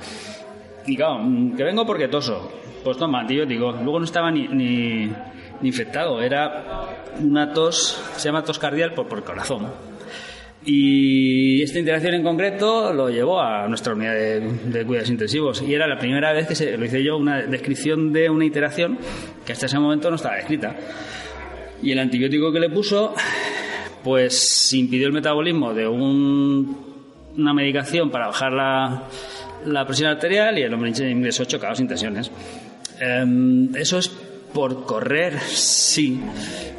Y 0.85 0.95
claro, 0.95 1.19
mm, 1.19 1.57
que 1.57 1.63
vengo 1.63 1.85
porque 1.85 2.07
toso. 2.07 2.51
Pues 2.83 2.97
toma, 2.97 3.21
antibiótico. 3.21 3.71
Luego 3.71 3.99
no 3.99 4.05
estaba 4.05 4.31
ni, 4.31 4.47
ni, 4.47 5.11
ni 5.63 5.69
infectado, 5.69 6.21
era 6.21 6.85
una 7.19 7.51
tos, 7.53 7.99
se 8.17 8.25
llama 8.29 8.43
tos 8.43 8.59
cardial 8.59 8.93
por, 8.93 9.07
por 9.07 9.23
corazón. 9.23 9.71
Y 10.65 11.61
esta 11.61 11.79
interacción 11.79 12.13
en 12.13 12.23
concreto 12.23 12.93
lo 12.93 13.09
llevó 13.09 13.41
a 13.41 13.67
nuestra 13.67 13.93
unidad 13.93 14.13
de, 14.13 14.39
de 14.65 14.85
cuidados 14.85 15.09
intensivos. 15.09 15.61
Y 15.61 15.73
era 15.73 15.87
la 15.87 15.97
primera 15.97 16.31
vez 16.31 16.47
que 16.47 16.55
se, 16.55 16.77
lo 16.77 16.85
hice 16.85 17.03
yo, 17.03 17.17
una 17.17 17.41
descripción 17.41 18.13
de 18.13 18.29
una 18.29 18.45
interacción 18.45 18.97
que 19.45 19.51
hasta 19.51 19.65
ese 19.65 19.77
momento 19.77 20.09
no 20.09 20.15
estaba 20.15 20.37
escrita. 20.37 20.75
Y 21.81 21.91
el 21.91 21.99
antibiótico 21.99 22.51
que 22.53 22.61
le 22.61 22.69
puso, 22.69 23.13
pues 24.03 24.71
impidió 24.73 25.07
el 25.07 25.13
metabolismo 25.13 25.73
de 25.73 25.85
un- 25.87 26.93
una 27.35 27.53
medicación 27.53 28.09
para 28.09 28.27
bajar 28.27 28.53
la, 28.53 29.03
la 29.65 29.85
presión 29.85 30.09
arterial 30.11 30.57
y 30.57 30.61
el 30.61 30.73
hombre 30.73 30.91
ingresó 31.09 31.43
chocado 31.43 31.75
sin 31.75 31.87
tensiones. 31.89 32.31
Em, 33.01 33.75
eso 33.75 33.97
es 33.97 34.09
por 34.53 34.85
correr, 34.85 35.39
sí. 35.39 36.21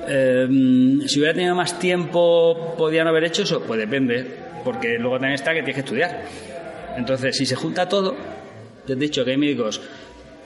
Em, 0.07 1.01
si 1.03 1.19
hubiera 1.19 1.35
tenido 1.35 1.55
más 1.55 1.79
tiempo, 1.79 2.75
¿podían 2.77 3.07
haber 3.09 3.25
hecho 3.25 3.43
eso? 3.43 3.63
Pues 3.63 3.79
depende, 3.81 4.27
porque 4.65 4.99
luego 4.99 5.17
también 5.17 5.35
está 5.35 5.53
que 5.53 5.63
tienes 5.63 5.75
que 5.75 5.81
estudiar. 5.81 6.23
Entonces, 6.97 7.37
si 7.37 7.47
se 7.47 7.57
junta 7.57 7.89
todo, 7.89 8.15
te 8.87 8.93
he 8.93 8.97
dicho 8.97 9.25
que 9.25 9.33
hay 9.33 9.37
médicos 9.37 9.81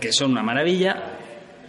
que 0.00 0.12
son 0.12 0.30
una 0.30 0.42
maravilla 0.42 1.02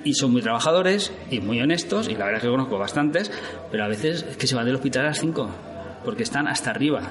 y 0.03 0.13
son 0.13 0.31
muy 0.31 0.41
trabajadores 0.41 1.11
y 1.29 1.41
muy 1.41 1.59
honestos, 1.59 2.07
y 2.07 2.13
la 2.13 2.25
verdad 2.25 2.37
es 2.37 2.43
que 2.43 2.49
conozco 2.49 2.77
bastantes, 2.77 3.31
pero 3.71 3.83
a 3.83 3.87
veces 3.87 4.25
es 4.29 4.37
que 4.37 4.47
se 4.47 4.55
van 4.55 4.65
del 4.65 4.75
hospital 4.75 5.05
a 5.05 5.07
las 5.09 5.19
5, 5.19 5.49
porque 6.05 6.23
están 6.23 6.47
hasta 6.47 6.71
arriba 6.71 7.01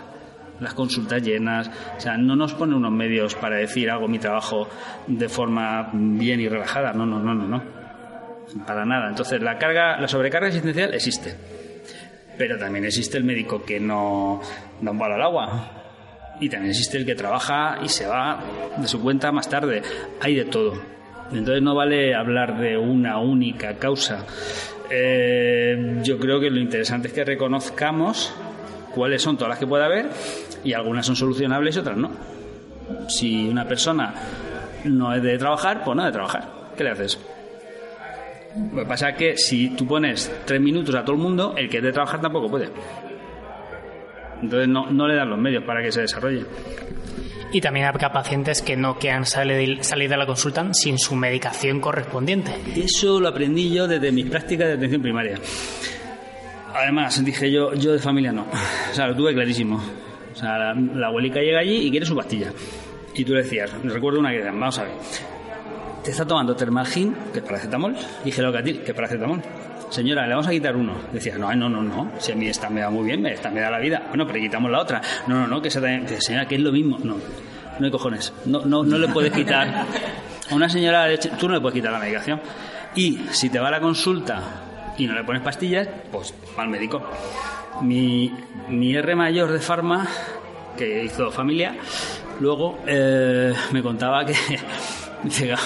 las 0.61 0.75
consultas 0.75 1.23
llenas, 1.23 1.71
o 1.97 2.01
sea, 2.01 2.17
no 2.17 2.35
nos 2.35 2.55
pone 2.55 2.75
unos 2.75 2.91
medios 2.91 3.35
para 3.35 3.57
decir 3.57 3.91
hago 3.91 4.09
mi 4.09 4.19
trabajo 4.19 4.69
de 5.07 5.29
forma 5.29 5.91
bien 5.93 6.41
y 6.41 6.49
relajada, 6.49 6.93
no, 6.93 7.07
no, 7.07 7.21
no, 7.21 7.35
no, 7.35 7.47
no, 7.47 7.63
para 8.67 8.85
nada. 8.85 9.09
Entonces 9.09 9.41
la 9.41 9.59
carga, 9.59 9.99
la 10.01 10.09
sobrecarga 10.09 10.49
existencial 10.49 10.95
existe, 10.95 11.35
pero 12.37 12.59
también 12.59 12.85
existe 12.85 13.19
el 13.19 13.25
médico 13.25 13.63
que 13.63 13.81
no 13.81 14.41
da 14.81 14.91
un 14.91 14.99
palo 14.99 15.15
al 15.15 15.23
agua 15.23 15.79
y 16.41 16.49
también 16.49 16.71
existe 16.71 16.99
el 16.99 17.07
que 17.07 17.15
trabaja 17.15 17.79
y 17.83 17.89
se 17.89 18.07
va 18.07 18.41
de 18.77 18.87
su 18.87 19.01
cuenta 19.01 19.33
más 19.33 19.49
tarde. 19.49 19.83
Hay 20.21 20.35
de 20.35 20.45
todo. 20.45 20.75
Entonces 21.33 21.63
no 21.63 21.75
vale 21.75 22.15
hablar 22.15 22.59
de 22.59 22.79
una 22.79 23.19
única 23.19 23.75
causa. 23.75 24.25
Eh, 24.91 26.01
yo 26.03 26.19
creo 26.19 26.41
que 26.41 26.49
lo 26.49 26.59
interesante 26.59 27.09
es 27.09 27.15
que 27.15 27.25
reconozcamos 27.25 28.35
cuáles 28.95 29.21
son 29.21 29.37
todas 29.37 29.51
las 29.51 29.59
que 29.59 29.67
puede 29.67 29.85
haber 29.85 30.07
y 30.65 30.73
algunas 30.73 31.05
son 31.05 31.17
solucionables 31.17 31.77
y 31.77 31.79
otras 31.81 31.97
no. 31.97 32.11
Si 33.09 33.49
una 33.49 33.67
persona 33.67 34.15
no 34.85 35.15
es 35.15 35.23
de 35.23 35.37
trabajar, 35.37 35.83
pues 35.85 35.97
no 35.97 36.05
de 36.05 36.13
trabajar. 36.13 36.49
¿Qué 36.77 36.85
le 36.85 36.91
haces? 36.91 37.19
Lo 38.73 38.83
que 38.83 38.87
pasa 38.87 39.11
es 39.11 39.17
que 39.17 39.37
si 39.37 39.71
tú 39.71 39.87
pones 39.87 40.31
tres 40.45 40.61
minutos 40.61 40.95
a 40.95 41.05
todo 41.05 41.17
el 41.17 41.23
mundo, 41.23 41.55
el 41.57 41.69
que 41.69 41.81
de 41.81 41.93
trabajar 41.93 42.21
tampoco 42.21 42.49
puede. 42.49 42.69
Entonces 44.43 44.69
no, 44.69 44.91
no 44.91 45.07
le 45.09 45.15
dan 45.15 45.31
los 45.31 45.39
medios 45.39 45.65
para 45.65 45.83
que 45.83 45.93
se 45.93 46.03
desarrolle. 46.03 46.45
Y 47.51 47.61
también 47.61 47.87
habrá 47.87 48.13
pacientes 48.13 48.61
que 48.61 48.77
no 48.77 48.99
quieran 48.99 49.25
salir, 49.25 49.83
salir 49.83 50.11
de 50.11 50.17
la 50.17 50.27
consulta 50.27 50.67
sin 50.75 50.99
su 50.99 51.17
medicación 51.17 51.81
correspondiente. 51.81 52.53
Eso 52.77 53.21
lo 53.21 53.29
aprendí 53.29 53.73
yo 53.73 53.89
desde 53.89 54.13
mis 54.13 54.27
prácticas 54.27 54.69
de 54.69 54.75
atención 54.75 55.01
primaria. 55.01 55.39
Además, 56.75 57.25
dije 57.25 57.51
yo, 57.51 57.73
yo 57.75 57.93
de 57.93 57.99
familia 57.99 58.33
no. 58.33 58.43
O 58.91 58.95
sea, 58.95 59.09
lo 59.09 59.17
tuve 59.17 59.33
clarísimo. 59.33 59.83
O 60.33 60.37
sea, 60.37 60.59
la, 60.59 60.75
la 60.75 61.07
abuelica 61.09 61.41
llega 61.41 61.61
allí 61.61 61.87
y 61.87 61.91
quiere 61.91 62.05
su 62.05 62.15
pastilla. 62.15 62.53
Y 63.15 63.25
tú 63.25 63.33
le 63.33 63.43
decías, 63.43 63.73
recuerdo 63.83 64.21
una 64.21 64.31
que 64.31 64.37
decían, 64.37 64.61
vamos 64.61 64.79
a 64.79 64.85
ver, 64.85 64.93
te 66.09 66.13
está 66.13 66.25
tomando 66.25 66.57
termalgin, 66.57 67.15
que 67.35 67.43
paracetamol, 67.43 67.95
y 68.25 68.33
gelocatil, 68.33 68.81
que 68.81 68.93
es 68.93 68.97
paracetamol. 68.97 69.43
Señora, 69.91 70.27
le 70.27 70.31
vamos 70.31 70.47
a 70.47 70.51
quitar 70.53 70.75
uno. 70.75 70.95
Decía, 71.13 71.37
no, 71.37 71.55
no, 71.55 71.69
no, 71.69 71.83
no. 71.83 72.13
Si 72.17 72.33
a 72.33 72.35
mí 72.35 72.49
esta 72.49 72.71
me 72.71 72.81
da 72.81 72.89
muy 72.89 73.05
bien, 73.05 73.27
esta 73.27 73.51
me 73.51 73.61
da 73.61 73.71
la 73.71 73.79
vida. 73.79 74.05
Bueno, 74.09 74.27
pero 74.27 74.41
quitamos 74.41 74.71
la 74.71 74.81
otra. 74.81 75.03
No, 75.27 75.41
no, 75.41 75.47
no, 75.47 75.61
que 75.61 75.69
esa 75.69 75.83
también. 75.83 76.09
Señora, 76.19 76.49
que 76.49 76.55
es 76.55 76.63
lo 76.63 76.73
mismo. 76.73 76.99
No, 77.05 77.17
no 77.79 77.85
hay 77.85 77.91
cojones. 77.91 78.33
No, 78.47 78.65
no, 78.65 78.85
no 78.85 78.97
le 78.97 79.09
puedes 79.09 79.31
quitar. 79.33 79.85
A 80.51 80.55
una 80.55 80.71
señora, 80.71 81.09
tú 81.39 81.47
no 81.47 81.57
le 81.57 81.61
puedes 81.61 81.75
quitar 81.75 81.93
la 81.93 81.99
medicación. 81.99 82.41
Y 82.95 83.19
si 83.31 83.51
te 83.51 83.59
va 83.59 83.69
a 83.69 83.73
la 83.73 83.81
consulta 83.81 84.95
y 84.97 85.07
no 85.07 85.13
le 85.13 85.25
pones 85.25 85.43
pastillas, 85.43 85.87
pues 86.11 86.33
va 86.59 86.63
al 86.63 86.71
médico. 86.71 87.03
Mi, 87.83 88.35
mi 88.71 88.97
R 88.97 89.15
mayor 89.15 89.53
de 89.53 89.59
farma, 89.59 90.09
que 90.75 91.05
hizo 91.05 91.31
familia, 91.31 91.77
Luego 92.41 92.79
eh, 92.87 93.53
me 93.73 93.83
contaba 93.83 94.25
que 94.25 94.35
llega, 95.25 95.59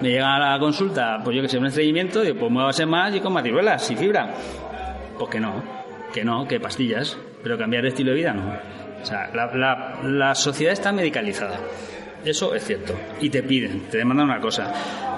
me 0.00 0.10
llega 0.10 0.36
a 0.36 0.38
la 0.38 0.58
consulta, 0.58 1.20
pues 1.22 1.36
yo 1.36 1.42
que 1.42 1.48
sé, 1.48 1.58
un 1.58 1.66
estreñimiento, 1.66 2.24
y 2.24 2.32
pues 2.32 2.50
me 2.50 2.86
más 2.86 3.14
y 3.14 3.20
con 3.20 3.32
más 3.32 3.90
y 3.90 3.96
fibra. 3.96 4.32
Pues 5.18 5.30
que 5.30 5.40
no, 5.40 5.62
que 6.12 6.24
no, 6.24 6.46
que 6.46 6.60
pastillas, 6.60 7.18
pero 7.42 7.58
cambiar 7.58 7.82
de 7.82 7.88
estilo 7.88 8.10
de 8.10 8.16
vida 8.16 8.32
no. 8.32 8.52
O 9.02 9.04
sea, 9.04 9.30
la, 9.34 9.54
la, 9.54 10.00
la 10.04 10.34
sociedad 10.34 10.72
está 10.72 10.92
medicalizada. 10.92 11.58
Eso 12.24 12.54
es 12.54 12.64
cierto. 12.64 12.94
Y 13.20 13.30
te 13.30 13.42
piden, 13.42 13.88
te 13.90 13.98
demandan 13.98 14.26
una 14.26 14.40
cosa. 14.40 14.72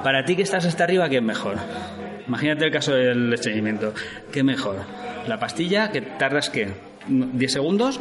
Para 0.05 0.25
ti 0.25 0.37
que 0.37 0.43
estás 0.43 0.65
hasta 0.67 0.85
arriba, 0.85 1.09
¿qué 1.09 1.17
es 1.17 1.23
mejor? 1.23 1.57
Imagínate 2.27 2.65
el 2.65 2.71
caso 2.71 2.95
del 2.95 3.33
estreñimiento. 3.33 3.93
¿Qué 4.33 4.45
mejor? 4.45 4.77
¿La 5.27 5.39
pastilla 5.39 5.91
que 5.91 6.01
tardas 6.01 6.51
qué? 6.51 6.69
¿10 7.09 7.49
segundos? 7.49 8.01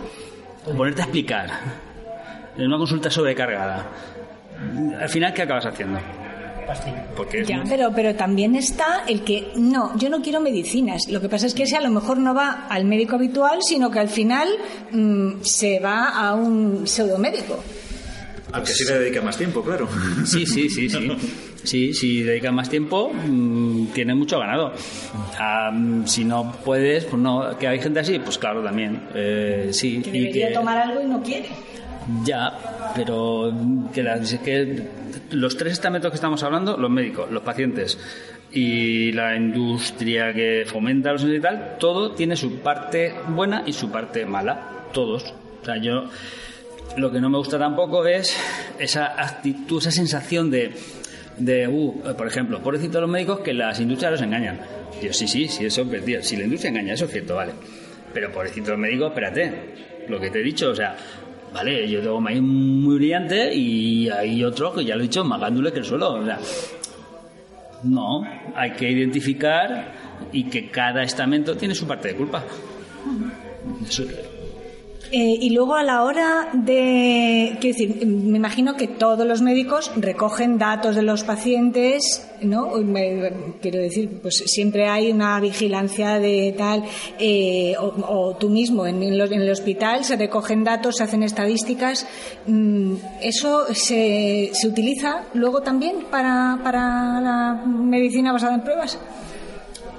¿O 0.65 0.73
ponerte 0.75 1.01
a 1.01 1.05
explicar? 1.05 1.49
En 2.57 2.67
una 2.67 2.77
consulta 2.77 3.09
sobrecargada. 3.09 3.87
Al 4.99 5.09
final, 5.09 5.33
¿qué 5.33 5.41
acabas 5.43 5.65
haciendo? 5.65 5.99
Porque 7.15 7.43
ya, 7.43 7.63
pero, 7.67 7.91
pero 7.93 8.15
también 8.15 8.55
está 8.55 9.03
el 9.07 9.23
que, 9.23 9.51
no, 9.55 9.97
yo 9.97 10.09
no 10.09 10.21
quiero 10.21 10.39
medicinas. 10.39 11.07
Lo 11.09 11.19
que 11.19 11.27
pasa 11.27 11.47
es 11.47 11.53
que 11.53 11.63
ese 11.63 11.75
a 11.75 11.81
lo 11.81 11.89
mejor 11.89 12.17
no 12.17 12.33
va 12.33 12.67
al 12.69 12.85
médico 12.85 13.15
habitual, 13.15 13.59
sino 13.61 13.91
que 13.91 13.99
al 13.99 14.09
final 14.09 14.47
mm, 14.91 15.41
se 15.41 15.79
va 15.79 16.09
a 16.09 16.33
un 16.35 16.87
pseudomédico. 16.87 17.61
Al 18.53 18.63
que 18.63 18.73
sí 18.73 18.85
le 18.85 18.99
dedica 18.99 19.21
más 19.21 19.37
tiempo, 19.37 19.61
claro. 19.63 19.87
Sí, 20.25 20.45
sí, 20.45 20.69
sí, 20.69 20.89
sí. 20.89 21.11
Sí, 21.63 21.93
si 21.93 22.23
dedica 22.23 22.51
más 22.51 22.69
tiempo, 22.69 23.11
mm, 23.13 23.87
tiene 23.87 24.15
mucho 24.15 24.39
ganado. 24.39 24.73
Ah, 25.37 25.69
mm, 25.71 26.05
si 26.07 26.25
no 26.25 26.51
puedes, 26.65 27.05
pues 27.05 27.21
no. 27.21 27.57
Que 27.57 27.67
hay 27.67 27.79
gente 27.79 27.99
así, 27.99 28.19
pues 28.19 28.37
claro, 28.37 28.63
también. 28.63 29.07
Eh, 29.13 29.69
sí. 29.71 30.01
Que 30.01 30.11
debería 30.11 30.53
tomar 30.53 30.77
algo 30.77 31.01
y 31.01 31.05
no 31.05 31.21
quiere. 31.21 31.49
Ya, 32.23 32.57
pero 32.95 33.53
que, 33.93 34.03
que 34.43 34.87
los 35.31 35.55
tres 35.57 35.73
estamentos 35.73 36.11
que 36.11 36.15
estamos 36.15 36.41
hablando, 36.43 36.77
los 36.77 36.89
médicos, 36.89 37.31
los 37.31 37.43
pacientes 37.43 37.97
y 38.51 39.11
la 39.13 39.35
industria 39.35 40.33
que 40.33 40.63
fomenta 40.65 41.11
los 41.13 41.23
y 41.23 41.39
tal, 41.39 41.77
todo 41.79 42.11
tiene 42.11 42.35
su 42.35 42.59
parte 42.59 43.13
buena 43.29 43.63
y 43.65 43.73
su 43.73 43.91
parte 43.91 44.25
mala. 44.25 44.87
Todos. 44.91 45.33
O 45.61 45.65
sea, 45.65 45.77
yo 45.77 46.05
lo 46.97 47.11
que 47.11 47.21
no 47.21 47.29
me 47.29 47.37
gusta 47.37 47.57
tampoco 47.57 48.05
es 48.05 48.35
esa 48.79 49.05
actitud, 49.21 49.79
esa 49.79 49.91
sensación 49.91 50.49
de, 50.49 50.71
de 51.37 51.67
uh, 51.67 52.15
por 52.17 52.27
ejemplo, 52.27 52.61
pobrecito 52.61 52.99
los 52.99 53.09
médicos 53.09 53.39
que 53.39 53.53
las 53.53 53.79
industrias 53.79 54.13
los 54.13 54.21
engañan. 54.21 54.59
Dios, 55.01 55.17
sí, 55.17 55.27
sí, 55.27 55.47
sí, 55.47 55.65
eso 55.65 55.87
es 55.89 56.27
Si 56.27 56.35
la 56.35 56.43
industria 56.43 56.69
engaña, 56.69 56.93
eso 56.93 57.05
es 57.05 57.11
cierto, 57.11 57.35
vale. 57.35 57.53
Pero 58.13 58.31
pobrecito 58.31 58.71
los 58.71 58.79
médicos, 58.79 59.09
espérate, 59.09 59.53
lo 60.09 60.19
que 60.19 60.29
te 60.29 60.39
he 60.39 60.43
dicho, 60.43 60.71
o 60.71 60.75
sea, 60.75 60.95
vale, 61.53 61.89
yo 61.89 62.01
tengo 62.01 62.21
maíz 62.21 62.41
muy 62.41 62.95
brillante 62.95 63.53
y 63.53 64.09
hay 64.09 64.43
otro 64.43 64.73
que 64.73 64.85
ya 64.85 64.95
lo 64.95 65.01
he 65.01 65.03
dicho, 65.03 65.23
más 65.23 65.39
gándule 65.39 65.71
que 65.71 65.79
el 65.79 65.85
suelo. 65.85 66.13
O 66.13 66.25
sea, 66.25 66.39
no, 67.83 68.23
hay 68.55 68.71
que 68.71 68.89
identificar 68.89 69.91
y 70.31 70.45
que 70.45 70.69
cada 70.69 71.03
estamento 71.03 71.55
tiene 71.55 71.75
su 71.75 71.87
parte 71.87 72.09
de 72.09 72.15
culpa. 72.15 72.43
Eso, 73.87 74.03
eh, 75.11 75.37
y 75.41 75.49
luego 75.49 75.75
a 75.75 75.83
la 75.83 76.03
hora 76.03 76.49
de, 76.53 77.57
quiero 77.59 77.77
decir, 77.77 78.05
me 78.05 78.37
imagino 78.37 78.77
que 78.77 78.87
todos 78.87 79.27
los 79.27 79.41
médicos 79.41 79.91
recogen 79.97 80.57
datos 80.57 80.95
de 80.95 81.01
los 81.01 81.25
pacientes, 81.25 82.25
¿no? 82.41 82.71
quiero 83.61 83.79
decir, 83.79 84.19
pues 84.21 84.43
siempre 84.45 84.87
hay 84.87 85.11
una 85.11 85.37
vigilancia 85.41 86.17
de 86.17 86.55
tal, 86.57 86.85
eh, 87.19 87.75
o, 87.77 88.37
tú 88.39 88.49
mismo 88.49 88.87
en, 88.87 89.03
el 89.03 89.51
hospital 89.51 90.05
se 90.05 90.15
recogen 90.15 90.63
datos, 90.63 90.95
se 90.95 91.03
hacen 91.03 91.23
estadísticas. 91.23 92.07
Mm, 92.47 92.95
¿Eso 93.21 93.65
se, 93.73 94.51
se 94.53 94.67
utiliza 94.67 95.25
luego 95.33 95.61
también 95.61 96.05
para, 96.09 96.57
para 96.63 97.19
la 97.19 97.65
medicina 97.65 98.31
basada 98.31 98.55
en 98.55 98.61
pruebas? 98.61 98.97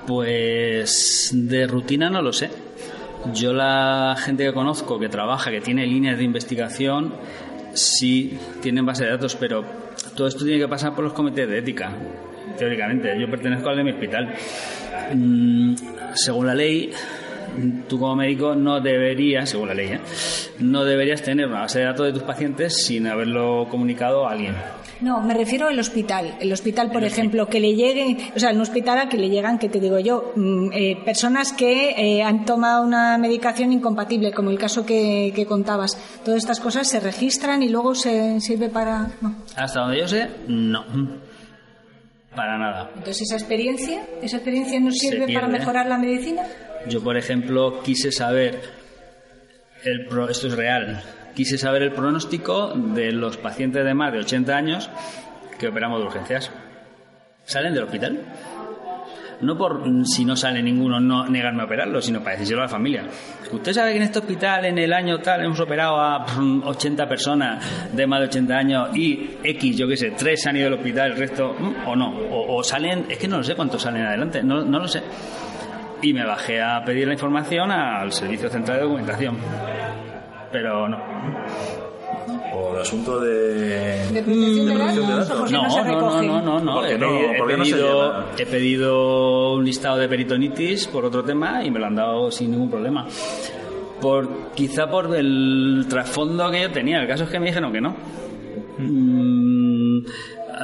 Pues 0.07 1.31
de 1.33 1.66
rutina 1.66 2.09
no 2.09 2.22
lo 2.22 2.33
sé 2.33 2.71
yo 3.32 3.52
la 3.52 4.16
gente 4.18 4.44
que 4.44 4.52
conozco 4.52 4.98
que 4.98 5.08
trabaja, 5.08 5.50
que 5.50 5.61
tiene 5.61 5.87
líneas 5.87 6.18
de 6.18 6.24
investigación, 6.24 7.14
sí 7.74 8.38
tienen 8.61 8.85
base 8.85 9.04
de 9.04 9.11
datos, 9.11 9.37
pero 9.37 9.64
todo 10.16 10.26
esto 10.26 10.44
tiene 10.44 10.61
que 10.61 10.68
pasar 10.68 10.94
por 10.94 11.04
los 11.04 11.12
comités 11.12 11.48
de 11.48 11.58
ética, 11.58 11.92
teóricamente. 12.58 13.18
Yo 13.18 13.30
pertenezco 13.30 13.68
al 13.68 13.76
de 13.76 13.85
mi 13.85 13.90
hospital. 13.92 14.35
Mm, 15.14 15.74
según 16.14 16.46
la 16.46 16.54
ley, 16.54 16.90
tú 17.88 17.98
como 17.98 18.16
médico 18.16 18.54
no 18.54 18.80
deberías, 18.80 19.48
según 19.48 19.68
la 19.68 19.74
ley, 19.74 19.88
¿eh? 19.88 20.00
no 20.58 20.85
deberías 20.85 21.22
tener 21.22 21.46
una 21.46 21.61
base 21.61 21.80
de 21.80 21.87
datos 21.87 22.06
de 22.06 22.12
tus 22.12 22.22
pacientes 22.22 22.85
sin 22.85 23.06
haberlo 23.06 23.66
comunicado 23.70 24.26
a 24.26 24.32
alguien. 24.32 24.54
No, 25.03 25.21
me 25.21 25.35
refiero 25.35 25.67
al 25.67 25.79
hospital. 25.79 26.37
El 26.41 26.53
hospital, 26.53 26.93
por 26.93 27.03
ejemplo, 27.03 27.49
que 27.49 27.59
le 27.59 27.75
lleguen, 27.75 28.19
o 28.37 28.38
sea, 28.38 28.51
en 28.51 28.57
un 28.57 28.62
hospital 28.62 29.01
a 29.01 29.09
que 29.09 29.17
le 29.17 29.29
llegan, 29.29 29.59
que 29.59 29.69
te 29.69 29.81
digo 29.81 29.99
yo, 29.99 30.33
mm, 30.37 30.71
eh, 30.73 30.97
personas 31.05 31.53
que 31.53 31.91
eh, 31.91 32.23
han 32.23 32.45
tomado 32.45 32.85
una 32.85 33.19
medicación 33.19 33.73
incompatible, 33.73 34.33
como 34.33 34.51
el 34.51 34.59
caso 34.59 34.87
que, 34.87 35.45
contabas. 35.49 35.99
Todas 36.25 36.38
estas 36.38 36.61
cosas 36.61 36.88
se 36.88 37.01
registran 37.01 37.65
y 37.65 37.69
luego 37.69 37.97
se 37.97 38.41
sirve 38.41 38.69
para. 38.69 39.11
Hasta 39.57 39.81
donde 39.81 39.99
yo 39.99 40.07
sé, 40.07 40.29
no. 40.47 40.85
Para 42.35 42.57
nada. 42.57 42.91
Entonces, 42.95 43.23
esa 43.23 43.35
experiencia, 43.35 44.07
esa 44.23 44.37
experiencia 44.37 44.79
nos 44.79 44.97
sirve 44.97 45.35
para 45.35 45.49
mejorar 45.49 45.87
la 45.87 45.99
medicina. 45.99 46.45
Yo, 46.88 47.03
por 47.03 47.17
ejemplo, 47.17 47.83
quise 47.83 48.12
saber, 48.12 48.61
el 49.85 50.07
esto 50.31 50.47
es 50.47 50.57
real, 50.57 51.03
quise 51.35 51.59
saber 51.59 51.83
el 51.83 51.92
pronóstico 51.92 52.73
de 52.75 53.12
los 53.12 53.37
pacientes 53.37 53.85
de 53.85 53.95
más 53.95 54.12
de 54.12 54.21
80 54.21 54.57
años 54.57 54.90
que 55.59 55.68
operamos 55.68 56.01
de 56.01 56.07
urgencias. 56.07 56.51
¿Salen 57.45 57.75
del 57.75 57.85
hospital? 57.85 58.21
No 59.40 59.59
por 59.59 59.83
si 60.07 60.25
no 60.25 60.37
sale 60.37 60.62
ninguno 60.62 61.01
no 61.01 61.29
negarme 61.29 61.62
a 61.62 61.64
operarlo, 61.64 62.01
sino 62.01 62.21
para 62.21 62.33
decírselo 62.33 62.61
a 62.61 62.64
la 62.64 62.68
familia. 62.68 63.05
Usted 63.51 63.73
sabe 63.73 63.90
que 63.90 63.97
en 63.97 64.05
este 64.05 64.21
hospital 64.21 64.64
en 64.66 64.79
el 64.79 64.92
año 64.92 65.18
tal 65.18 65.45
hemos 65.45 65.59
operado 65.59 66.01
a 66.01 66.25
80 66.64 67.09
personas 67.09 67.92
de 67.92 68.07
más 68.07 68.21
de 68.21 68.27
80 68.27 68.55
años 68.57 68.97
y 68.97 69.31
X, 69.42 69.77
yo 69.77 69.88
qué 69.88 69.97
sé, 69.97 70.12
tres 70.12 70.47
han 70.47 70.57
ido 70.57 70.68
al 70.68 70.75
hospital, 70.75 71.12
el 71.12 71.16
resto 71.16 71.57
mm, 71.59 71.88
o 71.88 71.97
no. 71.97 72.16
O, 72.31 72.62
salen, 72.62 73.07
es 73.09 73.18
que 73.18 73.27
no 73.27 73.38
lo 73.38 73.42
sé 73.42 73.57
cuántos 73.57 73.83
salen 73.83 74.05
adelante, 74.05 74.45
no, 74.45 74.64
no 74.64 74.79
lo 74.79 74.87
sé. 74.87 75.03
Y 76.03 76.12
me 76.12 76.25
bajé 76.25 76.62
a 76.62 76.85
pedir 76.85 77.09
la 77.09 77.14
información 77.14 77.71
al 77.73 78.12
Servicio 78.12 78.49
Central 78.49 78.79
de 78.79 78.83
Documentación 78.85 79.38
pero 80.53 80.88
no. 80.88 80.99
¿O 82.55 82.75
el 82.75 82.83
asunto 82.83 83.19
de, 83.19 84.07
¿De 84.12 84.23
protección 84.23 84.67
de 84.67 85.15
datos? 85.15 85.51
No, 85.51 85.62
no, 85.62 86.23
no, 86.23 86.23
no, 86.23 86.41
no, 86.43 86.61
no. 86.61 86.87
He, 86.87 86.99
pedido, 87.47 88.25
he 88.37 88.47
pedido 88.47 89.55
un 89.55 89.65
listado 89.65 89.97
de 89.97 90.09
peritonitis 90.09 90.87
por 90.87 91.07
otro 91.07 91.25
tema 91.25 91.65
y 91.65 91.71
me 91.71 91.81
lo 91.81 91.87
han 91.87 91.95
dado 91.95 92.31
sin 92.31 92.51
ningún 92.51 92.71
problema. 92.71 93.07
Por, 94.01 94.53
quizá 94.55 94.91
por 94.91 95.15
el 95.17 95.87
trasfondo 95.88 96.51
que 96.51 96.61
yo 96.61 96.71
tenía. 96.71 97.01
El 97.01 97.09
caso 97.09 97.25
es 97.25 97.31
que 97.31 97.41
me 97.41 97.47
dijeron 97.47 97.73
que 97.73 97.81
no. 97.81 97.97
Mm, 98.79 100.05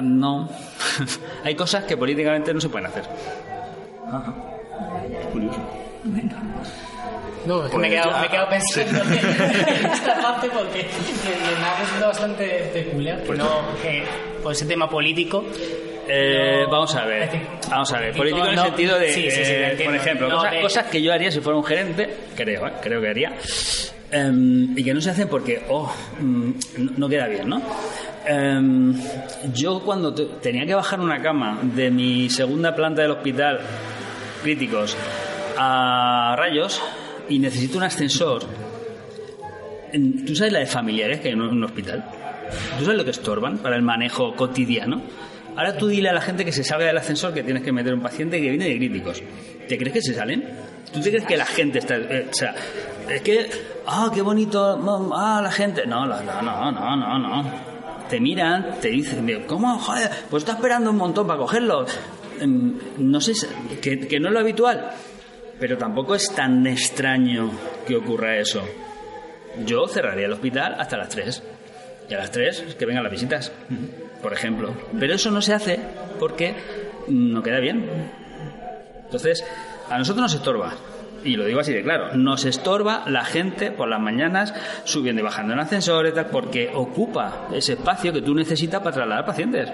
no. 0.03 0.49
Hay 1.45 1.55
cosas 1.55 1.85
que 1.85 1.97
políticamente 1.97 2.53
no 2.53 2.61
se 2.61 2.69
pueden 2.69 2.87
hacer. 2.87 3.05
Ajá. 4.07 4.35
Curioso. 5.33 5.61
Bueno. 6.05 6.33
No, 7.49 7.63
me, 7.79 7.87
he 7.87 7.91
quedado, 7.91 8.21
me 8.21 8.27
he 8.27 8.29
quedado 8.29 8.49
pensando 8.51 9.03
en 9.15 9.87
esta 9.87 10.21
parte 10.21 10.51
porque 10.51 10.87
me, 11.59 11.67
ha 11.67 11.81
resultado 11.81 12.09
bastante 12.09 12.71
peculiar. 12.75 13.23
Que 13.23 13.33
no, 13.33 13.63
que 13.83 14.05
por 14.43 14.53
ese 14.53 14.67
tema 14.67 14.89
político. 14.89 15.47
Eh, 16.11 16.67
vamos 16.71 16.95
a 16.95 17.05
ver, 17.05 17.29
vamos 17.71 17.93
a 17.93 18.01
ver, 18.01 18.15
político 18.15 18.47
en 18.47 18.53
el 18.53 18.65
sentido 18.65 18.99
de, 18.99 19.13
sí, 19.13 19.31
sí, 19.31 19.45
sí, 19.45 19.53
eh, 19.53 19.83
por 19.85 19.95
ejemplo, 19.95 20.31
cosas, 20.31 20.55
cosas, 20.63 20.87
que 20.87 21.03
yo 21.03 21.13
haría 21.13 21.31
si 21.31 21.41
fuera 21.41 21.59
un 21.59 21.65
gerente, 21.65 22.09
creo, 22.35 22.67
¿eh? 22.67 22.73
creo 22.81 23.03
que 23.03 23.09
haría, 23.09 23.33
em, 24.11 24.73
y 24.75 24.83
que 24.83 24.95
no 24.95 25.03
se 25.03 25.11
hacen 25.11 25.29
porque, 25.29 25.65
oh, 25.69 25.93
mm, 26.19 26.53
no 26.97 27.11
queda 27.11 27.27
bien, 27.27 27.47
¿no? 27.47 27.61
Em, 28.25 28.95
yo 29.53 29.81
cuando 29.81 30.15
tenía 30.15 30.65
que 30.65 30.75
bajar 30.75 30.99
una 30.99 31.21
cama 31.21 31.59
de 31.63 31.91
mi 31.91 32.31
segunda 32.31 32.75
planta 32.75 33.03
del 33.03 33.11
hospital, 33.11 33.61
críticos, 34.43 34.97
a 35.59 36.37
rayos, 36.39 36.83
y 37.29 37.39
necesito 37.39 37.79
un 37.79 37.85
ascensor, 37.85 38.43
¿tú 40.27 40.35
sabes 40.35 40.53
la 40.53 40.61
de 40.61 40.67
familiares 40.67 41.21
que 41.21 41.29
hay 41.29 41.35
en 41.35 41.43
un 41.43 41.65
hospital? 41.65 42.05
¿Tú 42.79 42.85
sabes 42.85 42.99
lo 42.99 43.05
que 43.05 43.11
estorban 43.11 43.59
para 43.59 43.77
el 43.77 43.83
manejo 43.83 44.35
cotidiano? 44.35 45.03
Ahora 45.57 45.77
tú 45.77 45.89
dile 45.89 46.09
a 46.09 46.13
la 46.13 46.21
gente 46.21 46.45
que 46.45 46.53
se 46.53 46.63
salga 46.63 46.87
del 46.87 46.97
ascensor 46.97 47.35
que 47.35 47.43
tienes 47.43 47.63
que 47.63 47.73
meter 47.73 47.93
un 47.93 48.01
paciente 48.01 48.41
que 48.41 48.49
viene 48.49 48.69
de 48.69 48.77
críticos. 48.77 49.23
¿Te 49.67 49.77
crees 49.77 49.93
que 49.93 50.03
se 50.03 50.15
salen? 50.15 50.49
¿Tú 50.93 51.01
te 51.01 51.11
crees 51.11 51.25
que 51.25 51.37
la 51.37 51.45
gente 51.45 51.81
está.? 51.81 51.97
Eh, 51.97 52.29
o 52.31 52.35
sea, 52.35 52.55
es 53.09 53.21
que. 53.23 53.51
¡Ah, 53.87 54.11
qué 54.15 54.23
bonito! 54.23 54.81
¡Ah, 55.15 55.41
la 55.43 55.51
gente! 55.51 55.85
No, 55.85 56.07
no, 56.07 56.23
no, 56.23 56.43
no, 56.43 56.97
no, 56.97 57.19
no. 57.19 57.51
Te 58.09 58.21
miran, 58.21 58.77
te 58.81 58.89
dicen, 58.89 59.45
¿cómo? 59.47 59.79
Joder, 59.79 60.09
pues 60.31 60.45
está 60.45 60.53
esperando 60.53 60.91
un 60.91 60.97
montón 60.97 61.27
para 61.27 61.41
cogerlo. 61.41 61.85
Em, 62.41 62.79
no 62.99 63.21
sé, 63.21 63.33
que, 63.83 64.07
que 64.07 64.21
no 64.21 64.29
es 64.29 64.35
lo 64.35 64.41
habitual. 64.41 64.93
Pero 65.59 65.77
tampoco 65.77 66.15
es 66.15 66.33
tan 66.35 66.67
extraño 66.67 67.51
que 67.87 67.97
ocurra 67.97 68.37
eso. 68.37 68.63
Yo 69.65 69.89
cerraría 69.89 70.27
el 70.27 70.33
hospital 70.33 70.77
hasta 70.79 70.97
las 70.97 71.09
3. 71.09 71.43
Y 72.09 72.15
a 72.15 72.19
las 72.19 72.31
3 72.31 72.77
que 72.79 72.87
vengan 72.87 73.03
las 73.03 73.13
visitas, 73.13 73.53
por 74.23 74.33
ejemplo. 74.33 74.75
Pero 74.99 75.15
eso 75.15 75.31
no 75.31 75.43
se 75.43 75.53
hace 75.53 75.81
porque 76.19 76.55
no 77.09 77.43
queda 77.43 77.59
bien. 77.59 77.89
Entonces, 79.05 79.45
a 79.91 79.99
nosotros 79.99 80.23
nos 80.23 80.35
estorba. 80.35 80.75
Y 81.25 81.37
lo 81.37 81.45
digo 81.45 81.61
así 81.61 81.73
de 81.73 81.83
claro, 81.83 82.15
nos 82.15 82.45
estorba 82.45 83.03
la 83.09 83.25
gente 83.25 83.73
por 83.73 83.89
las 83.89 84.01
mañanas 84.01 84.55
subiendo 84.85 85.21
y 85.21 85.25
bajando 85.25 85.53
en 85.53 85.59
ascensores, 85.59 86.15
porque 86.31 86.71
ocupa 86.73 87.49
ese 87.53 87.73
espacio 87.73 88.13
que 88.13 88.23
tú 88.23 88.35
necesitas 88.35 88.81
para 88.81 88.95
trasladar 88.95 89.25
pacientes. 89.27 89.69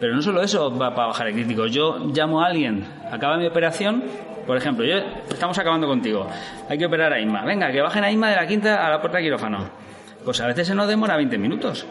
Pero 0.00 0.14
no 0.14 0.22
solo 0.22 0.42
eso 0.42 0.76
va 0.76 0.94
para 0.94 1.08
bajar 1.08 1.28
el 1.28 1.34
crítico. 1.34 1.66
Yo 1.66 1.98
llamo 2.12 2.42
a 2.42 2.46
alguien, 2.46 2.84
acaba 3.10 3.36
mi 3.36 3.46
operación, 3.46 4.04
por 4.46 4.56
ejemplo, 4.56 4.84
yo, 4.84 4.96
estamos 5.28 5.58
acabando 5.58 5.86
contigo, 5.86 6.26
hay 6.68 6.78
que 6.78 6.86
operar 6.86 7.12
a 7.12 7.20
Isma. 7.20 7.44
Venga, 7.44 7.70
que 7.72 7.80
bajen 7.80 8.04
a 8.04 8.10
Isma 8.10 8.30
de 8.30 8.36
la 8.36 8.46
quinta 8.46 8.86
a 8.86 8.90
la 8.90 9.00
puerta 9.00 9.18
de 9.18 9.24
quirófano. 9.24 9.58
Pues 10.24 10.40
a 10.40 10.46
veces 10.46 10.68
se 10.68 10.74
nos 10.74 10.88
demora 10.88 11.16
20 11.16 11.38
minutos 11.38 11.86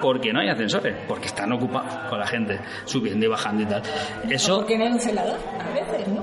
porque 0.00 0.32
no 0.32 0.40
hay 0.40 0.48
ascensores, 0.48 0.94
porque 1.06 1.26
están 1.26 1.52
ocupados 1.52 1.92
con 2.10 2.18
la 2.18 2.26
gente 2.26 2.58
subiendo 2.84 3.24
y 3.24 3.28
bajando 3.28 3.62
y 3.62 3.66
tal. 3.66 3.82
Eso. 4.28 4.58
Porque 4.58 4.76
no 4.76 4.84
hay 4.84 4.92
un 4.92 5.00
celador, 5.00 5.38
a 5.60 5.72
veces, 5.72 6.08
¿no? 6.08 6.22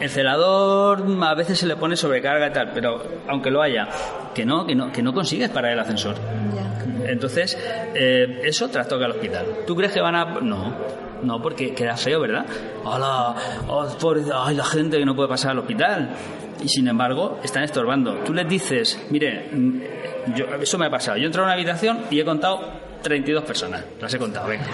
El 0.00 0.08
celador 0.08 1.04
a 1.22 1.34
veces 1.34 1.58
se 1.58 1.66
le 1.66 1.76
pone 1.76 1.96
sobrecarga 1.96 2.48
y 2.48 2.52
tal, 2.52 2.70
pero 2.72 3.02
aunque 3.28 3.50
lo 3.50 3.60
haya, 3.60 3.88
que 4.34 4.44
no, 4.44 4.66
que 4.66 4.74
no, 4.74 4.90
que 4.90 5.02
no 5.02 5.12
consigues 5.12 5.50
parar 5.50 5.72
el 5.72 5.80
ascensor. 5.80 6.16
Entonces, 7.06 7.56
eh, 7.94 8.40
eso 8.44 8.68
trastoca 8.68 9.04
al 9.06 9.12
hospital. 9.12 9.46
¿Tú 9.66 9.74
crees 9.76 9.92
que 9.92 10.00
van 10.00 10.14
a.? 10.14 10.24
No, 10.40 10.74
no, 11.22 11.40
porque 11.42 11.72
queda 11.74 11.96
feo, 11.96 12.20
¿verdad? 12.20 12.44
¡Hola! 12.84 13.34
Oh, 13.68 13.86
pobre- 14.00 14.22
¡Ay, 14.34 14.56
la 14.56 14.64
gente 14.64 14.98
que 14.98 15.04
no 15.04 15.14
puede 15.14 15.28
pasar 15.28 15.52
al 15.52 15.58
hospital! 15.60 16.10
Y 16.62 16.68
sin 16.68 16.86
embargo, 16.88 17.40
están 17.42 17.64
estorbando. 17.64 18.14
Tú 18.24 18.32
les 18.32 18.48
dices, 18.48 19.00
mire, 19.10 19.48
mm, 19.52 19.80
yo, 20.36 20.46
eso 20.60 20.78
me 20.78 20.86
ha 20.86 20.90
pasado. 20.90 21.16
Yo 21.16 21.24
he 21.24 21.26
entrado 21.26 21.44
a 21.46 21.48
una 21.48 21.54
habitación 21.54 21.98
y 22.10 22.20
he 22.20 22.24
contado 22.24 22.60
32 23.02 23.44
personas. 23.44 23.84
Las 24.00 24.14
he 24.14 24.18
contado, 24.18 24.48
venga. 24.48 24.66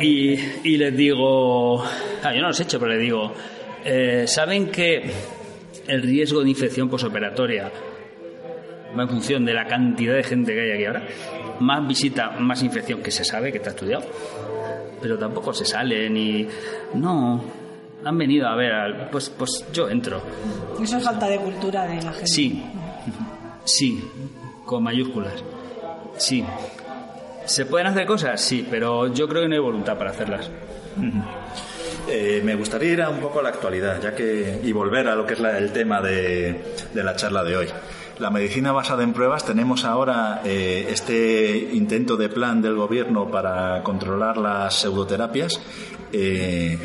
Y, 0.00 0.32
y 0.64 0.76
les 0.76 0.96
digo, 0.96 1.82
ah, 1.82 2.34
yo 2.34 2.40
no 2.40 2.48
los 2.48 2.60
he 2.60 2.64
hecho, 2.64 2.78
pero 2.78 2.92
les 2.92 3.00
digo, 3.00 3.32
eh, 3.84 4.24
¿saben 4.26 4.70
que 4.70 5.10
el 5.86 6.02
riesgo 6.02 6.42
de 6.42 6.50
infección 6.50 6.88
posoperatoria 6.88 7.70
en 8.96 9.08
función 9.08 9.44
de 9.44 9.54
la 9.54 9.66
cantidad 9.66 10.14
de 10.14 10.22
gente 10.22 10.52
que 10.54 10.60
hay 10.60 10.70
aquí 10.72 10.84
ahora? 10.86 11.02
Más 11.60 11.86
visita, 11.86 12.30
más 12.38 12.62
infección, 12.62 13.02
que 13.02 13.10
se 13.10 13.24
sabe, 13.24 13.50
que 13.52 13.58
está 13.58 13.70
estudiado. 13.70 14.04
Pero 15.00 15.18
tampoco 15.18 15.52
se 15.52 15.64
sale 15.64 16.08
ni... 16.10 16.46
No, 16.94 17.42
han 18.04 18.18
venido 18.18 18.46
a 18.48 18.54
ver, 18.56 18.72
al- 18.72 19.10
pues, 19.10 19.30
pues 19.30 19.64
yo 19.72 19.88
entro. 19.88 20.20
Eso 20.82 20.96
es 20.98 21.04
falta 21.04 21.26
de 21.28 21.38
cultura 21.38 21.86
de 21.86 21.96
la 22.02 22.12
gente. 22.12 22.26
Sí, 22.26 22.62
sí, 23.64 24.02
con 24.64 24.82
mayúsculas. 24.82 25.42
Sí. 26.16 26.44
¿Se 27.44 27.66
pueden 27.66 27.88
hacer 27.88 28.06
cosas? 28.06 28.40
Sí, 28.40 28.66
pero 28.70 29.12
yo 29.12 29.26
creo 29.28 29.42
que 29.42 29.48
no 29.48 29.54
hay 29.54 29.60
voluntad 29.60 29.98
para 29.98 30.10
hacerlas. 30.10 30.48
Eh, 32.08 32.40
me 32.44 32.54
gustaría 32.56 32.92
ir 32.92 33.02
a 33.02 33.08
un 33.08 33.18
poco 33.20 33.40
a 33.40 33.42
la 33.42 33.48
actualidad, 33.50 34.00
ya 34.02 34.14
que 34.14 34.60
y 34.62 34.72
volver 34.72 35.08
a 35.08 35.14
lo 35.14 35.26
que 35.26 35.34
es 35.34 35.40
la- 35.40 35.56
el 35.58 35.72
tema 35.72 36.00
de, 36.00 36.60
de 36.92 37.04
la 37.04 37.14
charla 37.16 37.42
de 37.44 37.56
hoy. 37.56 37.68
La 38.18 38.30
medicina 38.30 38.72
basada 38.72 39.02
en 39.02 39.12
pruebas 39.12 39.44
tenemos 39.44 39.84
ahora 39.84 40.42
eh, 40.44 40.86
este 40.90 41.70
intento 41.72 42.16
de 42.16 42.28
plan 42.28 42.62
del 42.62 42.76
gobierno 42.76 43.30
para 43.30 43.82
controlar 43.82 44.36
las 44.36 44.74
pseudoterapias. 44.74 45.60
eh, 46.12 46.78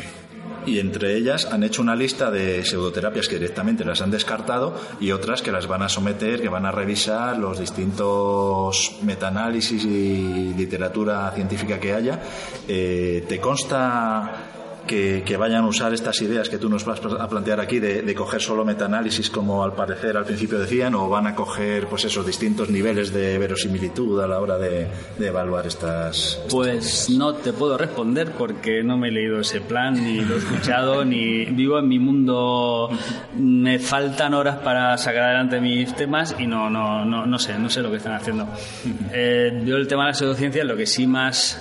y 0.68 0.80
entre 0.80 1.16
ellas 1.16 1.46
han 1.46 1.62
hecho 1.62 1.80
una 1.80 1.96
lista 1.96 2.30
de 2.30 2.64
pseudoterapias 2.64 3.28
que 3.28 3.38
directamente 3.38 3.84
las 3.84 4.02
han 4.02 4.10
descartado 4.10 4.78
y 5.00 5.12
otras 5.12 5.40
que 5.40 5.50
las 5.50 5.66
van 5.66 5.82
a 5.82 5.88
someter, 5.88 6.42
que 6.42 6.48
van 6.48 6.66
a 6.66 6.72
revisar 6.72 7.38
los 7.38 7.58
distintos 7.58 8.96
metaanálisis 9.02 9.84
y 9.84 10.52
literatura 10.54 11.30
científica 11.34 11.80
que 11.80 11.94
haya. 11.94 12.20
Eh, 12.66 13.24
¿Te 13.26 13.40
consta 13.40 14.57
que, 14.88 15.22
que 15.24 15.36
vayan 15.36 15.62
a 15.62 15.68
usar 15.68 15.94
estas 15.94 16.20
ideas 16.22 16.48
que 16.48 16.58
tú 16.58 16.68
nos 16.68 16.84
vas 16.84 17.00
a 17.00 17.28
plantear 17.28 17.60
aquí 17.60 17.78
de, 17.78 18.02
de 18.02 18.14
coger 18.16 18.42
solo 18.42 18.64
metaanálisis 18.64 19.30
como 19.30 19.62
al 19.62 19.74
parecer 19.74 20.16
al 20.16 20.24
principio 20.24 20.58
decían 20.58 20.96
o 20.96 21.08
van 21.08 21.28
a 21.28 21.36
coger 21.36 21.86
pues 21.86 22.04
esos 22.04 22.26
distintos 22.26 22.70
niveles 22.70 23.12
de 23.12 23.38
verosimilitud 23.38 24.20
a 24.20 24.26
la 24.26 24.40
hora 24.40 24.58
de, 24.58 24.88
de 25.16 25.26
evaluar 25.28 25.66
estas 25.66 26.40
Pues 26.50 27.10
no 27.10 27.34
te 27.34 27.52
puedo 27.52 27.78
responder 27.78 28.32
porque 28.32 28.82
no 28.82 28.96
me 28.96 29.08
he 29.08 29.12
leído 29.12 29.40
ese 29.40 29.60
plan, 29.60 29.94
ni 29.94 30.22
lo 30.22 30.34
he 30.34 30.38
escuchado, 30.38 31.04
ni 31.04 31.44
vivo 31.44 31.78
en 31.78 31.88
mi 31.88 31.98
mundo. 31.98 32.88
Me 33.36 33.78
faltan 33.78 34.34
horas 34.34 34.56
para 34.56 34.96
sacar 34.96 35.24
adelante 35.24 35.60
mis 35.60 35.94
temas 35.94 36.34
y 36.38 36.46
no, 36.46 36.70
no, 36.70 37.04
no, 37.04 37.26
no 37.26 37.38
sé, 37.38 37.58
no 37.58 37.68
sé 37.68 37.82
lo 37.82 37.90
que 37.90 37.98
están 37.98 38.14
haciendo. 38.14 38.48
Eh, 39.12 39.62
yo 39.64 39.76
el 39.76 39.86
tema 39.86 40.04
de 40.04 40.08
la 40.08 40.14
pseudociencia, 40.14 40.64
lo 40.64 40.76
que 40.76 40.86
sí 40.86 41.06
más, 41.06 41.60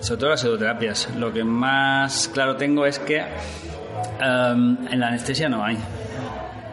sobre 0.00 0.20
todo 0.20 0.30
las 0.30 0.40
pseudoterapias, 0.40 1.14
lo 1.16 1.32
que 1.32 1.44
más 1.44 2.28
claro 2.32 2.56
tengo 2.56 2.86
es 2.86 2.98
que 2.98 3.18
em, 3.18 4.76
en 4.90 5.00
la 5.00 5.08
anestesia 5.08 5.48
no 5.48 5.64
hay. 5.64 5.78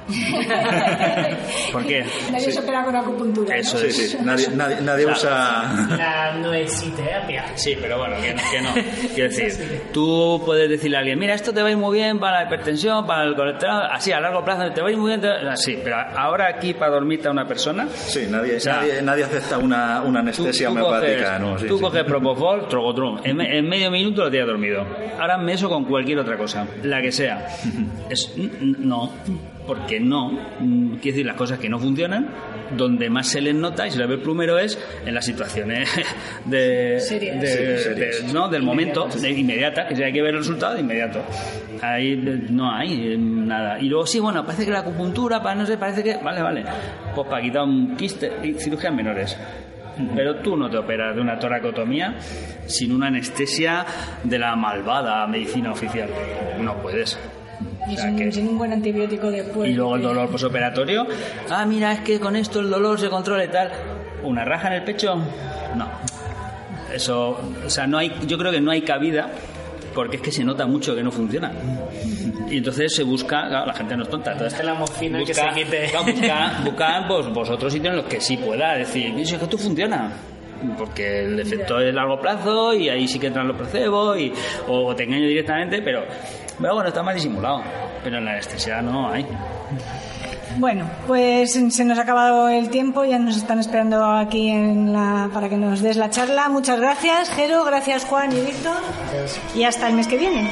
¿Por 1.72 1.86
qué? 1.86 2.06
Nadie 2.32 2.52
se 2.52 2.60
opera 2.60 2.84
con 2.84 2.96
acupuntura. 2.96 3.56
¿no? 3.56 3.62
Eso 3.62 3.78
Sí, 3.78 3.88
es. 3.88 4.12
sí, 4.12 4.18
nadie, 4.24 4.48
nadie, 4.50 4.78
nadie 4.82 5.06
usa... 5.08 5.88
La 5.98 6.34
noesiterapia. 6.34 7.46
Sí, 7.56 7.78
pero 7.82 7.98
bueno, 7.98 8.16
que, 8.18 8.36
que 8.52 8.62
no. 8.62 8.70
Quiero 9.16 9.30
decir, 9.36 9.82
tú 9.92 10.42
puedes 10.46 10.70
decirle 10.70 10.98
a 10.98 11.00
alguien, 11.00 11.18
mira, 11.20 11.34
esto 11.34 11.54
te 11.54 11.62
va 11.62 11.68
a 11.70 11.72
ir 11.72 11.78
muy 11.78 11.98
bien 11.98 12.20
para 12.20 12.42
la 12.42 12.46
hipertensión, 12.48 13.06
para 13.08 13.24
el 13.24 13.36
colesterol, 13.36 13.82
así 13.92 14.12
a 14.12 14.20
largo 14.20 14.44
plazo 14.44 14.72
te 14.72 14.82
va 14.82 14.88
a 14.88 14.92
ir 14.92 14.98
muy 14.98 15.10
bien, 15.10 15.22
te- 15.22 15.28
así, 15.50 15.80
pero 15.84 15.98
ahora 16.16 16.48
aquí 16.48 16.74
para 16.74 16.92
dormirte 16.92 17.28
a 17.28 17.32
una 17.32 17.48
persona, 17.48 17.88
Sí, 17.90 18.26
nadie, 18.30 18.58
O 18.58 18.60
sea, 18.60 18.76
nadie, 18.78 19.02
nadie 19.02 19.24
acepta 19.24 19.58
una, 19.58 19.98
anestesia 19.98 20.68
tú 20.68 20.74
homeopática. 20.74 21.26
coges, 21.26 21.40
¿no? 21.42 21.60
Sí, 21.60 21.68
tú 21.68 21.78
sí. 21.78 21.84
coges 21.84 22.04
Propofol, 22.04 22.68
Trogotrum, 22.70 23.20
en, 23.24 23.42
en 23.42 23.68
medio 23.68 23.90
minuto 23.92 24.24
lo 24.24 24.30
tienes 24.32 24.48
dormido. 24.48 24.86
Ahora 25.20 25.38
me 25.38 25.54
eso 25.54 25.70
con 25.70 25.86
cualquier 25.86 26.20
otra 26.20 26.38
cosa, 26.38 26.66
la 26.84 27.02
que 27.02 27.12
sea. 27.12 27.48
Es, 28.10 28.34
no, 28.62 29.12
porque 29.68 30.00
no. 30.00 30.32
Mm, 30.60 30.96
Quiero 30.96 31.16
decir, 31.16 31.26
las 31.26 31.36
cosas 31.36 31.60
que 31.60 31.70
no 31.70 31.80
funcionan, 31.80 32.28
donde 32.78 33.10
más 33.10 33.28
se 33.28 33.42
les 33.42 33.54
nota 33.56 33.86
y 33.88 33.92
se 33.92 33.98
les 34.00 34.08
ve 34.08 34.16
el 34.16 34.22
plumero 34.22 34.58
es 34.58 34.78
en 35.06 35.14
las 35.14 35.26
situaciones 35.26 35.90
de, 36.46 37.00
Serias. 37.00 37.42
de- 37.42 37.48
Sí, 37.78 37.84
serias. 37.84 38.28
de- 38.28 38.34
¿no? 38.34 38.48
del 38.50 38.64
momento, 38.64 39.08
de 39.08 39.30
inmediata, 39.32 39.88
que 39.88 39.96
si 39.96 40.04
hay 40.04 40.14
que 40.14 40.22
ver 40.22 40.34
el 40.34 40.40
resultado 40.40 40.74
de 40.76 40.82
inmediato. 40.82 41.22
Ahí 41.82 42.14
eh, 42.14 42.48
no 42.50 42.72
hay 42.72 43.14
eh, 43.14 43.18
nada. 43.18 43.80
Y 43.80 43.90
luego 43.90 44.06
sí, 44.08 44.20
bueno, 44.20 44.46
parece 44.46 44.66
que 44.66 44.72
la 44.72 44.80
acupuntura, 44.80 45.42
para 45.44 45.56
no 45.56 45.66
sé, 45.66 45.78
parece 45.78 46.04
que. 46.04 46.18
Vale, 46.18 46.42
vale. 46.42 46.64
Pues 47.14 47.28
para 47.28 47.42
quitar 47.42 47.64
un 47.64 47.96
quiste, 47.96 48.32
y 48.44 48.54
cirugías 48.54 48.94
menores. 48.94 49.38
Pero 50.14 50.36
tú 50.38 50.58
no 50.58 50.70
te 50.70 50.78
operas 50.78 51.16
de 51.16 51.22
una 51.22 51.40
toracotomía 51.40 52.16
sin 52.66 52.92
una 52.92 53.08
anestesia 53.08 53.86
de 54.24 54.38
la 54.38 54.54
malvada 54.58 55.26
medicina 55.28 55.72
oficial. 55.72 56.10
No 56.60 56.76
puedes. 56.82 57.18
Y 57.88 57.94
O 57.94 57.98
sea 57.98 58.06
sin, 58.06 58.16
que- 58.18 58.32
sin 58.32 58.48
un 58.48 58.58
buen 58.58 58.74
antibiótico 58.74 59.30
después. 59.32 59.70
y 59.70 59.74
luego 59.74 59.96
el 59.96 60.02
dolor 60.02 60.30
posoperatorio. 60.30 61.06
Ah, 61.50 61.66
mira, 61.66 61.94
es 61.94 62.00
que 62.02 62.20
con 62.20 62.36
esto 62.36 62.60
el 62.60 62.70
dolor 62.70 63.00
se 63.00 63.10
controla 63.10 63.46
y 63.46 63.50
tal. 63.50 63.72
¿Una 64.24 64.44
raja 64.46 64.68
en 64.70 64.74
el 64.76 64.84
pecho? 64.84 65.16
No. 65.76 65.88
Eso, 66.94 67.38
o 67.66 67.70
sea, 67.70 67.88
no 67.88 67.98
hay, 67.98 68.12
yo 68.26 68.38
creo 68.38 68.52
que 68.52 68.62
no 68.62 68.72
hay 68.72 68.82
cabida 68.82 69.30
porque 69.94 70.18
es 70.18 70.22
que 70.22 70.32
se 70.32 70.44
nota 70.44 70.66
mucho 70.66 70.96
que 70.96 71.04
no 71.04 71.12
funciona. 71.12 71.52
Y 72.50 72.58
entonces 72.58 72.94
se 72.96 73.04
busca, 73.04 73.48
claro, 73.48 73.66
la 73.66 73.74
gente 73.74 73.96
no 73.98 74.04
es 74.04 74.10
tonta. 74.10 74.34
Entonces, 74.34 74.64
la 74.64 74.74
morfina 74.76 75.20
que 75.20 75.26
busca, 75.26 75.54
se 75.54 75.64
quite. 75.64 75.88
claro, 75.90 76.06
busca, 76.06 76.62
busca, 76.64 77.06
pues, 77.08 77.26
pues, 77.34 77.50
otros 77.50 77.74
sitios 77.74 77.92
en 77.92 77.98
los 77.98 78.06
que 78.06 78.22
sí 78.22 78.38
pueda 78.38 78.76
decir, 78.76 79.12
"Mira, 79.14 79.26
si 79.26 79.34
es 79.34 79.40
que 79.40 79.46
esto 79.46 79.58
funciona. 79.58 80.12
Porque 80.78 81.26
el 81.26 81.40
efecto 81.40 81.80
es 81.80 81.94
largo 81.94 82.20
plazo 82.20 82.74
y 82.74 82.88
ahí 82.90 83.08
sí 83.08 83.20
que 83.20 83.28
entran 83.28 83.48
los 83.48 83.58
placebos 83.58 84.18
y, 84.20 84.32
o 84.68 84.96
te 84.96 85.04
engaño 85.04 85.28
directamente, 85.28 85.82
pero, 85.82 86.04
pero 86.60 86.74
bueno, 86.74 86.90
está 86.90 87.04
más 87.04 87.16
disimulado. 87.16 87.62
Pero 88.04 88.18
en 88.18 88.26
la 88.26 88.32
anestesia 88.32 88.82
no 88.82 89.10
hay. 89.10 89.26
Bueno, 90.58 90.86
pues 91.06 91.52
se 91.54 91.84
nos 91.84 91.98
ha 91.98 92.04
acabado 92.04 92.48
el 92.48 92.70
tiempo, 92.70 93.04
ya 93.04 93.20
nos 93.20 93.36
están 93.36 93.60
esperando 93.60 94.06
aquí 94.06 94.50
en 94.50 94.94
la, 94.94 95.30
para 95.34 95.50
que 95.50 95.58
nos 95.58 95.82
des 95.82 95.98
la 95.98 96.10
charla. 96.10 96.48
Muchas 96.48 96.80
gracias, 96.80 97.30
Jero, 97.30 97.66
gracias 97.66 98.06
Juan 98.06 98.32
y 98.32 98.40
Víctor. 98.40 98.78
Y 99.54 99.64
hasta 99.64 99.88
el 99.88 99.96
mes 99.96 100.08
que 100.08 100.18
viene. 100.18 100.50